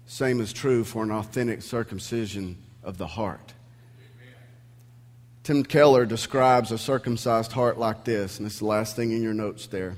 Same 0.07 0.41
is 0.41 0.53
true 0.53 0.85
for 0.85 1.05
an 1.05 1.11
authentic 1.11 1.63
circumcision 1.63 2.59
of 2.83 2.99
the 2.99 3.07
heart. 3.07 3.55
Tim 5.45 5.63
Keller 5.63 6.07
describes 6.07 6.73
a 6.73 6.79
circumcised 6.79 7.53
heart 7.53 7.79
like 7.79 8.03
this, 8.03 8.39
and 8.39 8.47
it's 8.47 8.59
the 8.59 8.67
last 8.67 8.97
thing 8.97 9.13
in 9.13 9.23
your 9.23 9.33
notes 9.33 9.69
there. 9.69 9.95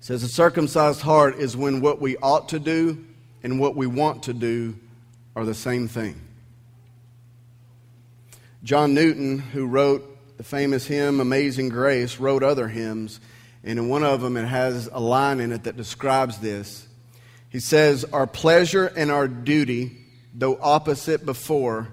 Says, 0.00 0.24
A 0.24 0.28
circumcised 0.28 1.02
heart 1.02 1.36
is 1.38 1.56
when 1.56 1.80
what 1.80 2.00
we 2.00 2.16
ought 2.16 2.48
to 2.48 2.58
do 2.58 3.04
and 3.44 3.60
what 3.60 3.76
we 3.76 3.86
want 3.86 4.24
to 4.24 4.32
do 4.32 4.76
are 5.36 5.44
the 5.44 5.54
same 5.54 5.86
thing. 5.86 6.20
John 8.64 8.92
Newton, 8.92 9.38
who 9.38 9.66
wrote 9.66 10.36
the 10.36 10.42
famous 10.42 10.86
hymn 10.86 11.20
Amazing 11.20 11.68
Grace, 11.68 12.18
wrote 12.18 12.42
other 12.42 12.66
hymns, 12.66 13.20
and 13.64 13.78
in 13.78 13.88
one 13.88 14.04
of 14.04 14.20
them 14.20 14.36
it 14.36 14.46
has 14.46 14.88
a 14.92 15.00
line 15.00 15.40
in 15.40 15.52
it 15.52 15.64
that 15.64 15.76
describes 15.76 16.38
this. 16.38 16.86
He 17.48 17.60
says, 17.60 18.04
Our 18.04 18.26
pleasure 18.26 18.86
and 18.86 19.10
our 19.10 19.28
duty, 19.28 19.96
though 20.34 20.58
opposite 20.60 21.24
before, 21.24 21.88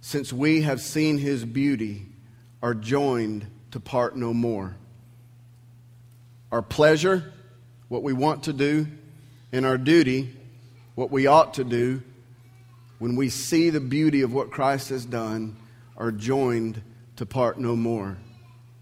since 0.00 0.32
we 0.32 0.62
have 0.62 0.80
seen 0.80 1.18
his 1.18 1.44
beauty, 1.44 2.06
are 2.62 2.74
joined 2.74 3.46
to 3.70 3.80
part 3.80 4.16
no 4.16 4.32
more. 4.32 4.76
Our 6.52 6.62
pleasure, 6.62 7.32
what 7.88 8.02
we 8.02 8.12
want 8.12 8.44
to 8.44 8.52
do, 8.52 8.86
and 9.52 9.64
our 9.64 9.78
duty, 9.78 10.34
what 10.94 11.10
we 11.10 11.26
ought 11.26 11.54
to 11.54 11.64
do, 11.64 12.02
when 12.98 13.16
we 13.16 13.30
see 13.30 13.70
the 13.70 13.80
beauty 13.80 14.20
of 14.22 14.32
what 14.32 14.50
Christ 14.50 14.90
has 14.90 15.06
done, 15.06 15.56
are 15.96 16.12
joined 16.12 16.82
to 17.16 17.26
part 17.26 17.58
no 17.58 17.76
more. 17.76 18.16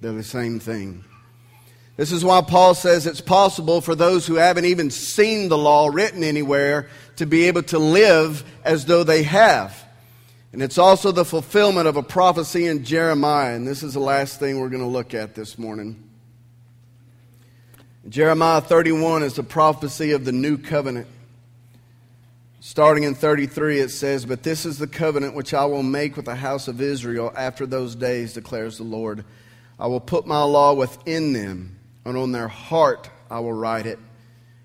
They're 0.00 0.12
the 0.12 0.22
same 0.22 0.60
thing. 0.60 1.04
This 1.98 2.12
is 2.12 2.24
why 2.24 2.42
Paul 2.42 2.74
says 2.74 3.08
it's 3.08 3.20
possible 3.20 3.80
for 3.80 3.96
those 3.96 4.24
who 4.24 4.37
haven't 4.37 4.66
even 4.66 4.88
seen 4.88 5.48
the 5.48 5.58
law 5.58 5.88
written 5.88 6.22
anywhere 6.22 6.88
to 7.16 7.26
be 7.26 7.48
able 7.48 7.64
to 7.64 7.78
live 7.80 8.44
as 8.64 8.84
though 8.84 9.02
they 9.02 9.24
have. 9.24 9.84
And 10.52 10.62
it's 10.62 10.78
also 10.78 11.11
the 11.11 11.24
fulfillment 11.24 11.88
of 11.88 11.96
a 11.96 12.02
prophecy 12.04 12.66
in 12.66 12.84
Jeremiah. 12.84 13.56
And 13.56 13.66
this 13.66 13.82
is 13.82 13.94
the 13.94 14.00
last 14.00 14.38
thing 14.38 14.61
we're 14.61 14.68
going 14.68 14.80
to 14.80 14.88
look 14.88 15.12
at 15.12 15.34
this 15.34 15.58
morning. 15.58 16.08
Jeremiah 18.08 18.61
31 18.61 19.24
is 19.24 19.34
the 19.34 19.42
prophecy 19.42 20.12
of 20.12 20.24
the 20.24 20.30
new 20.30 20.56
covenant. 20.56 21.08
Starting 22.61 23.02
in 23.02 23.16
33, 23.16 23.80
it 23.80 23.88
says, 23.88 24.24
But 24.24 24.44
this 24.44 24.64
is 24.64 24.78
the 24.78 24.87
covenant 24.87 25.34
which 25.34 25.52
I 25.52 25.64
will 25.64 25.82
make 25.82 26.14
with 26.14 26.26
the 26.26 26.37
house 26.37 26.68
of 26.68 26.80
Israel 26.80 27.32
after 27.37 27.66
those 27.66 27.96
days, 27.96 28.34
declares 28.34 28.78
the 28.78 28.84
Lord. 28.84 29.24
I 29.80 29.88
will 29.88 30.00
put 30.00 30.28
my 30.28 30.44
law 30.44 30.74
within 30.74 31.32
them, 31.32 31.77
and 32.08 32.18
on 32.18 32.32
their 32.32 32.48
heart 32.48 33.10
I 33.30 33.40
will 33.40 33.52
write 33.52 33.86
it. 33.86 33.98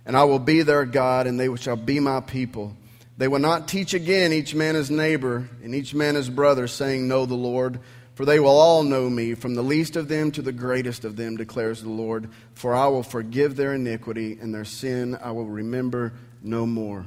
And 0.06 0.18
I 0.18 0.24
will 0.26 0.40
be 0.40 0.64
their 0.64 0.86
God, 0.86 1.28
and 1.28 1.40
they 1.40 1.54
shall 1.56 1.76
be 1.76 2.00
my 2.00 2.20
people. 2.20 2.76
They 3.18 3.28
will 3.28 3.40
not 3.40 3.68
teach 3.68 3.94
again 3.94 4.34
each 4.34 4.54
man 4.56 4.76
his 4.76 4.92
neighbor, 4.92 5.50
and 5.64 5.74
each 5.74 5.94
man 5.94 6.16
his 6.16 6.30
brother, 6.30 6.68
saying, 6.68 7.08
Know 7.08 7.26
the 7.26 7.36
Lord. 7.36 7.80
For 8.16 8.26
they 8.26 8.40
will 8.40 8.50
all 8.50 8.84
know 8.84 9.10
me, 9.10 9.34
from 9.34 9.56
the 9.56 9.64
least 9.64 9.96
of 9.96 10.08
them 10.08 10.32
to 10.32 10.42
the 10.42 10.52
greatest 10.52 11.04
of 11.04 11.16
them, 11.16 11.36
declares 11.36 11.82
the 11.82 11.90
Lord. 11.90 12.30
For 12.54 12.76
I 12.76 12.88
will 12.88 13.02
forgive 13.02 13.56
their 13.56 13.74
iniquity, 13.74 14.38
and 14.40 14.54
their 14.54 14.66
sin 14.66 15.18
I 15.22 15.32
will 15.32 15.48
remember 15.48 16.14
no 16.42 16.66
more. 16.66 17.06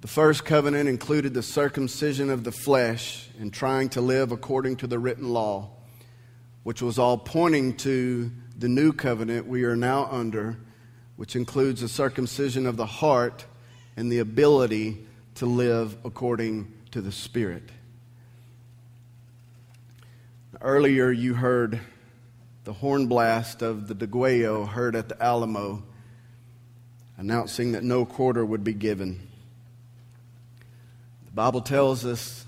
The 0.00 0.08
first 0.08 0.44
covenant 0.44 0.88
included 0.88 1.34
the 1.34 1.42
circumcision 1.42 2.30
of 2.30 2.44
the 2.44 2.52
flesh 2.52 3.28
and 3.38 3.52
trying 3.52 3.88
to 3.90 4.00
live 4.00 4.32
according 4.32 4.76
to 4.76 4.86
the 4.86 4.98
written 4.98 5.30
law, 5.30 5.70
which 6.62 6.80
was 6.80 6.98
all 6.98 7.18
pointing 7.18 7.76
to 7.78 8.30
the 8.58 8.68
new 8.68 8.92
covenant 8.92 9.46
we 9.46 9.62
are 9.64 9.76
now 9.76 10.06
under, 10.10 10.56
which 11.16 11.36
includes 11.36 11.80
the 11.80 11.88
circumcision 11.88 12.66
of 12.66 12.76
the 12.76 12.86
heart 12.86 13.44
and 13.96 14.10
the 14.10 14.18
ability 14.18 15.06
to 15.36 15.46
live 15.46 15.96
according 16.04 16.72
to 16.90 17.00
the 17.00 17.12
Spirit. 17.12 17.70
Earlier, 20.60 21.12
you 21.12 21.34
heard 21.34 21.80
the 22.64 22.72
horn 22.72 23.06
blast 23.06 23.62
of 23.62 23.86
the 23.86 23.94
Degüello 23.94 24.68
heard 24.68 24.96
at 24.96 25.08
the 25.08 25.22
Alamo 25.22 25.84
announcing 27.16 27.72
that 27.72 27.84
no 27.84 28.04
quarter 28.04 28.44
would 28.44 28.64
be 28.64 28.72
given. 28.72 29.28
The 31.26 31.32
Bible 31.32 31.60
tells 31.60 32.04
us 32.04 32.44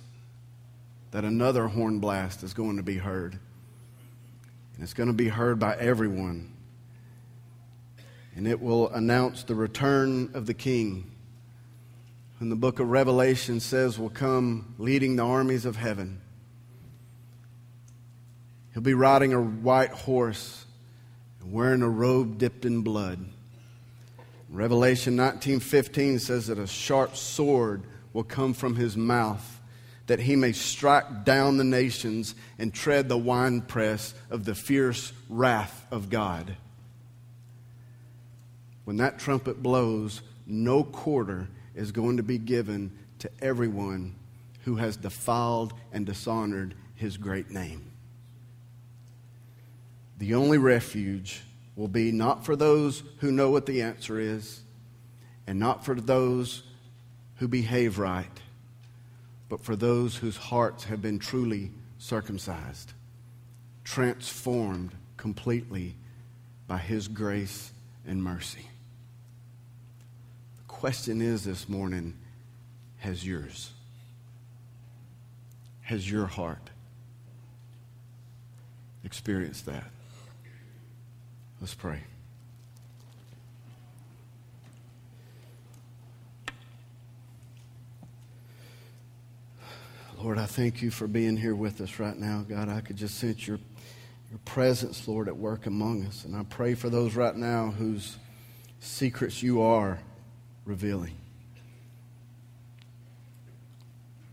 that 1.13 1.25
another 1.25 1.69
horn 1.69 2.01
blast 2.01 2.43
is 2.43 2.53
going 2.53 2.77
to 2.77 2.83
be 2.83 2.97
heard. 2.97 3.39
It's 4.83 4.95
going 4.95 5.09
to 5.09 5.13
be 5.13 5.29
heard 5.29 5.59
by 5.59 5.77
everyone. 5.77 6.53
And 8.35 8.47
it 8.47 8.61
will 8.61 8.89
announce 8.91 9.43
the 9.43 9.55
return 9.55 10.31
of 10.33 10.47
the 10.47 10.55
king, 10.55 11.11
whom 12.39 12.49
the 12.49 12.57
book 12.57 12.81
of 12.81 12.89
Revelation 12.89 13.61
says 13.61 13.99
will 13.99 14.09
come 14.09 14.75
leading 14.79 15.17
the 15.17 15.25
armies 15.25 15.67
of 15.67 15.77
heaven. 15.77 16.23
He'll 18.73 18.83
be 18.83 18.95
riding 18.95 19.35
a 19.35 19.41
white 19.41 19.91
horse 19.91 20.65
and 21.41 21.53
wearing 21.53 21.83
a 21.83 21.89
robe 21.89 22.39
dipped 22.39 22.65
in 22.65 22.83
blood. 22.83 23.19
Revelation 24.49 25.17
19:15 25.17 26.19
says 26.19 26.47
that 26.47 26.59
a 26.59 26.67
sharp 26.67 27.17
sword 27.17 27.83
will 28.13 28.25
come 28.25 28.55
from 28.55 28.77
his 28.77 28.97
mouth 28.97 29.60
that 30.11 30.19
he 30.19 30.35
may 30.35 30.51
strike 30.51 31.25
down 31.25 31.57
the 31.57 31.63
nations 31.63 32.35
and 32.59 32.75
tread 32.75 33.09
the 33.09 33.17
winepress 33.17 34.13
of 34.29 34.45
the 34.45 34.57
fierce 34.57 35.13
wrath 35.29 35.87
of 35.93 36.11
God. 36.11 36.57
When 38.83 38.97
that 38.97 39.21
trumpet 39.21 39.63
blows, 39.63 40.21
no 40.49 40.83
quarter 40.83 41.47
is 41.77 41.93
going 41.93 42.17
to 42.17 42.25
be 42.25 42.39
given 42.39 42.91
to 43.21 43.31
everyone 43.41 44.17
who 44.65 44.75
has 44.75 44.97
defiled 44.97 45.75
and 45.93 46.05
dishonored 46.05 46.75
his 46.97 47.17
great 47.17 47.53
name. 47.53 47.93
The 50.19 50.35
only 50.35 50.59
refuge 50.59 51.41
will 51.77 51.87
be 51.87 52.11
not 52.11 52.45
for 52.45 52.57
those 52.57 53.05
who 53.19 53.31
know 53.31 53.51
what 53.51 53.65
the 53.65 53.83
answer 53.83 54.19
is, 54.19 54.59
and 55.47 55.61
not 55.61 55.85
for 55.85 55.95
those 55.95 56.65
who 57.37 57.47
behave 57.47 58.01
right, 58.01 58.41
but 59.51 59.61
for 59.61 59.75
those 59.75 60.17
whose 60.17 60.37
hearts 60.37 60.85
have 60.85 61.03
been 61.03 61.19
truly 61.19 61.73
circumcised, 61.99 62.93
transformed 63.83 64.93
completely 65.17 65.97
by 66.69 66.79
His 66.79 67.09
grace 67.09 67.73
and 68.07 68.23
mercy. 68.23 68.65
The 70.57 70.65
question 70.69 71.21
is 71.21 71.43
this 71.43 71.69
morning 71.69 72.17
has 72.99 73.27
yours? 73.27 73.73
Has 75.83 76.09
your 76.09 76.27
heart 76.27 76.71
experienced 79.03 79.67
that? 79.67 79.91
Let's 81.61 81.75
pray. 81.75 82.05
Lord, 90.23 90.37
I 90.37 90.45
thank 90.45 90.83
you 90.83 90.91
for 90.91 91.07
being 91.07 91.39
here 91.39 91.55
with 91.55 91.81
us 91.81 91.99
right 91.99 92.17
now. 92.17 92.45
God, 92.47 92.69
I 92.69 92.83
could 92.83 92.97
just 92.97 93.17
sense 93.17 93.47
your, 93.49 93.59
your 94.29 94.39
presence, 94.45 95.09
Lord, 95.09 95.29
at 95.29 95.37
work 95.37 95.65
among 95.65 96.05
us. 96.05 96.27
And 96.27 96.37
I 96.37 96.43
pray 96.43 96.75
for 96.75 96.91
those 96.91 97.15
right 97.17 97.35
now 97.35 97.71
whose 97.71 98.19
secrets 98.81 99.43
you 99.43 99.63
are 99.63 99.99
revealing. 100.67 101.17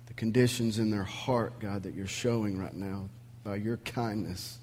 The 0.08 0.13
conditions 0.15 0.78
in 0.78 0.91
their 0.91 1.06
heart, 1.06 1.58
God, 1.62 1.84
that 1.84 1.93
you're 1.93 2.06
showing 2.06 2.60
right 2.60 2.73
now 2.73 3.08
by 3.45 3.56
your 3.56 3.78
kindness. 3.78 4.58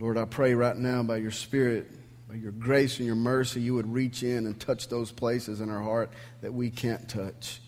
Lord, 0.00 0.18
I 0.18 0.24
pray 0.24 0.54
right 0.54 0.76
now 0.76 1.04
by 1.04 1.18
your 1.18 1.30
Spirit 1.30 1.86
by 2.28 2.34
your 2.34 2.52
grace 2.52 2.98
and 2.98 3.06
your 3.06 3.16
mercy, 3.16 3.60
you 3.60 3.74
would 3.74 3.92
reach 3.92 4.22
in 4.22 4.46
and 4.46 4.58
touch 4.58 4.88
those 4.88 5.12
places 5.12 5.60
in 5.60 5.70
our 5.70 5.82
heart 5.82 6.10
that 6.40 6.52
we 6.52 6.70
can't 6.70 7.08
touch. 7.08 7.60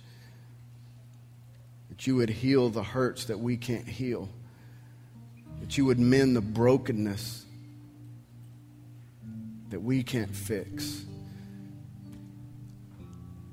That 1.91 2.07
you 2.07 2.17
would 2.17 2.31
heal 2.31 2.69
the 2.69 2.83
hurts 2.83 3.27
that 3.27 3.39
we 3.39 3.57
can't 3.57 3.89
heal. 3.89 4.29
That 5.61 5.79
you 5.79 5.85
would 5.85 5.99
mend 5.99 6.35
the 6.35 6.41
brokenness 6.41 7.45
that 9.71 9.81
we 9.81 10.03
can't 10.03 10.35
fix. 10.35 11.05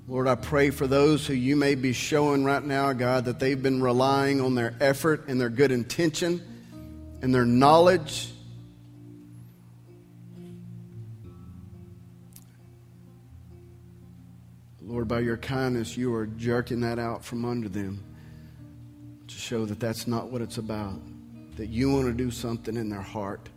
Lord, 0.08 0.28
I 0.28 0.36
pray 0.36 0.70
for 0.70 0.88
those 0.88 1.26
who 1.26 1.34
you 1.34 1.56
may 1.56 1.76
be 1.76 1.92
showing 1.92 2.44
right 2.44 2.64
now, 2.64 2.94
God, 2.94 3.26
that 3.26 3.40
they've 3.40 3.62
been 3.62 3.82
relying 3.82 4.40
on 4.40 4.56
their 4.56 4.76
effort 4.80 5.28
and 5.28 5.42
their 5.42 5.50
good 5.50 5.72
intention 5.72 6.42
and 7.22 7.34
their 7.34 7.46
knowledge 7.46 8.32
Lord, 14.86 15.08
by 15.08 15.22
your 15.22 15.38
kindness, 15.38 15.98
you 15.98 16.14
are 16.14 16.28
jerking 16.28 16.82
that 16.82 17.00
out 17.00 17.26
from 17.26 17.44
under 17.44 17.68
them 17.68 18.04
to 19.28 19.36
show 19.36 19.66
that 19.66 19.80
that's 19.80 20.06
not 20.06 20.30
what 20.30 20.44
it's 20.44 20.60
about. 20.60 21.02
That 21.56 21.70
you 21.70 21.92
want 21.92 22.06
to 22.06 22.14
do 22.14 22.30
something 22.30 22.78
in 22.78 22.90
their 22.90 23.02
heart, 23.02 23.50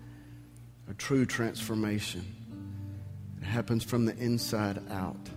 a 0.89 0.95
true 0.95 1.27
transformation. 1.27 2.25
It 3.43 3.45
happens 3.45 3.85
from 3.85 4.07
the 4.07 4.17
inside 4.17 4.81
out. 4.91 5.29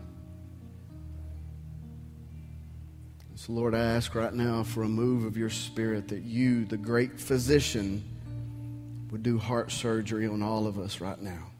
So, 3.35 3.51
Lord, 3.51 3.75
I 3.75 3.79
ask 3.79 4.15
right 4.15 4.33
now 4.33 4.63
for 4.63 4.83
a 4.83 4.89
move 4.89 5.25
of 5.25 5.35
your 5.35 5.49
spirit 5.49 6.07
that 6.07 6.21
you, 6.21 6.63
the 6.63 6.77
great 6.77 7.19
physician, 7.19 8.01
would 9.11 9.23
do 9.23 9.37
heart 9.37 9.71
surgery 9.71 10.25
on 10.25 10.41
all 10.41 10.67
of 10.67 10.79
us 10.79 11.01
right 11.01 11.19
now 11.19 11.50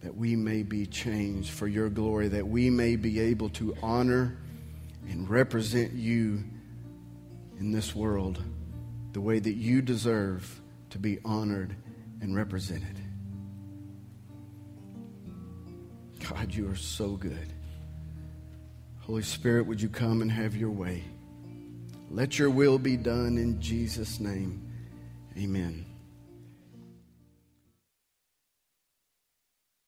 that 0.00 0.16
we 0.16 0.36
may 0.36 0.62
be 0.62 0.86
changed 0.86 1.50
for 1.50 1.66
your 1.66 1.88
glory, 1.88 2.28
that 2.28 2.46
we 2.46 2.70
may 2.70 2.96
be 2.96 3.18
able 3.18 3.48
to 3.50 3.74
honor 3.82 4.38
and 5.08 5.28
represent 5.28 5.92
you 5.92 6.44
in 7.58 7.72
this 7.72 7.94
world 7.94 8.42
the 9.12 9.20
way 9.20 9.38
that 9.38 9.54
you 9.54 9.82
deserve 9.82 10.60
to 10.90 10.98
be 10.98 11.18
honored 11.24 11.74
and 12.20 12.36
represented. 12.36 13.00
God, 16.28 16.54
you 16.54 16.70
are 16.70 16.76
so 16.76 17.10
good. 17.10 17.52
Holy 19.00 19.22
Spirit, 19.22 19.66
would 19.66 19.80
you 19.80 19.88
come 19.88 20.20
and 20.20 20.30
have 20.30 20.54
your 20.54 20.70
way? 20.70 21.02
Let 22.10 22.38
your 22.38 22.50
will 22.50 22.78
be 22.78 22.96
done 22.96 23.38
in 23.38 23.60
Jesus' 23.60 24.20
name. 24.20 24.62
Amen. 25.36 25.87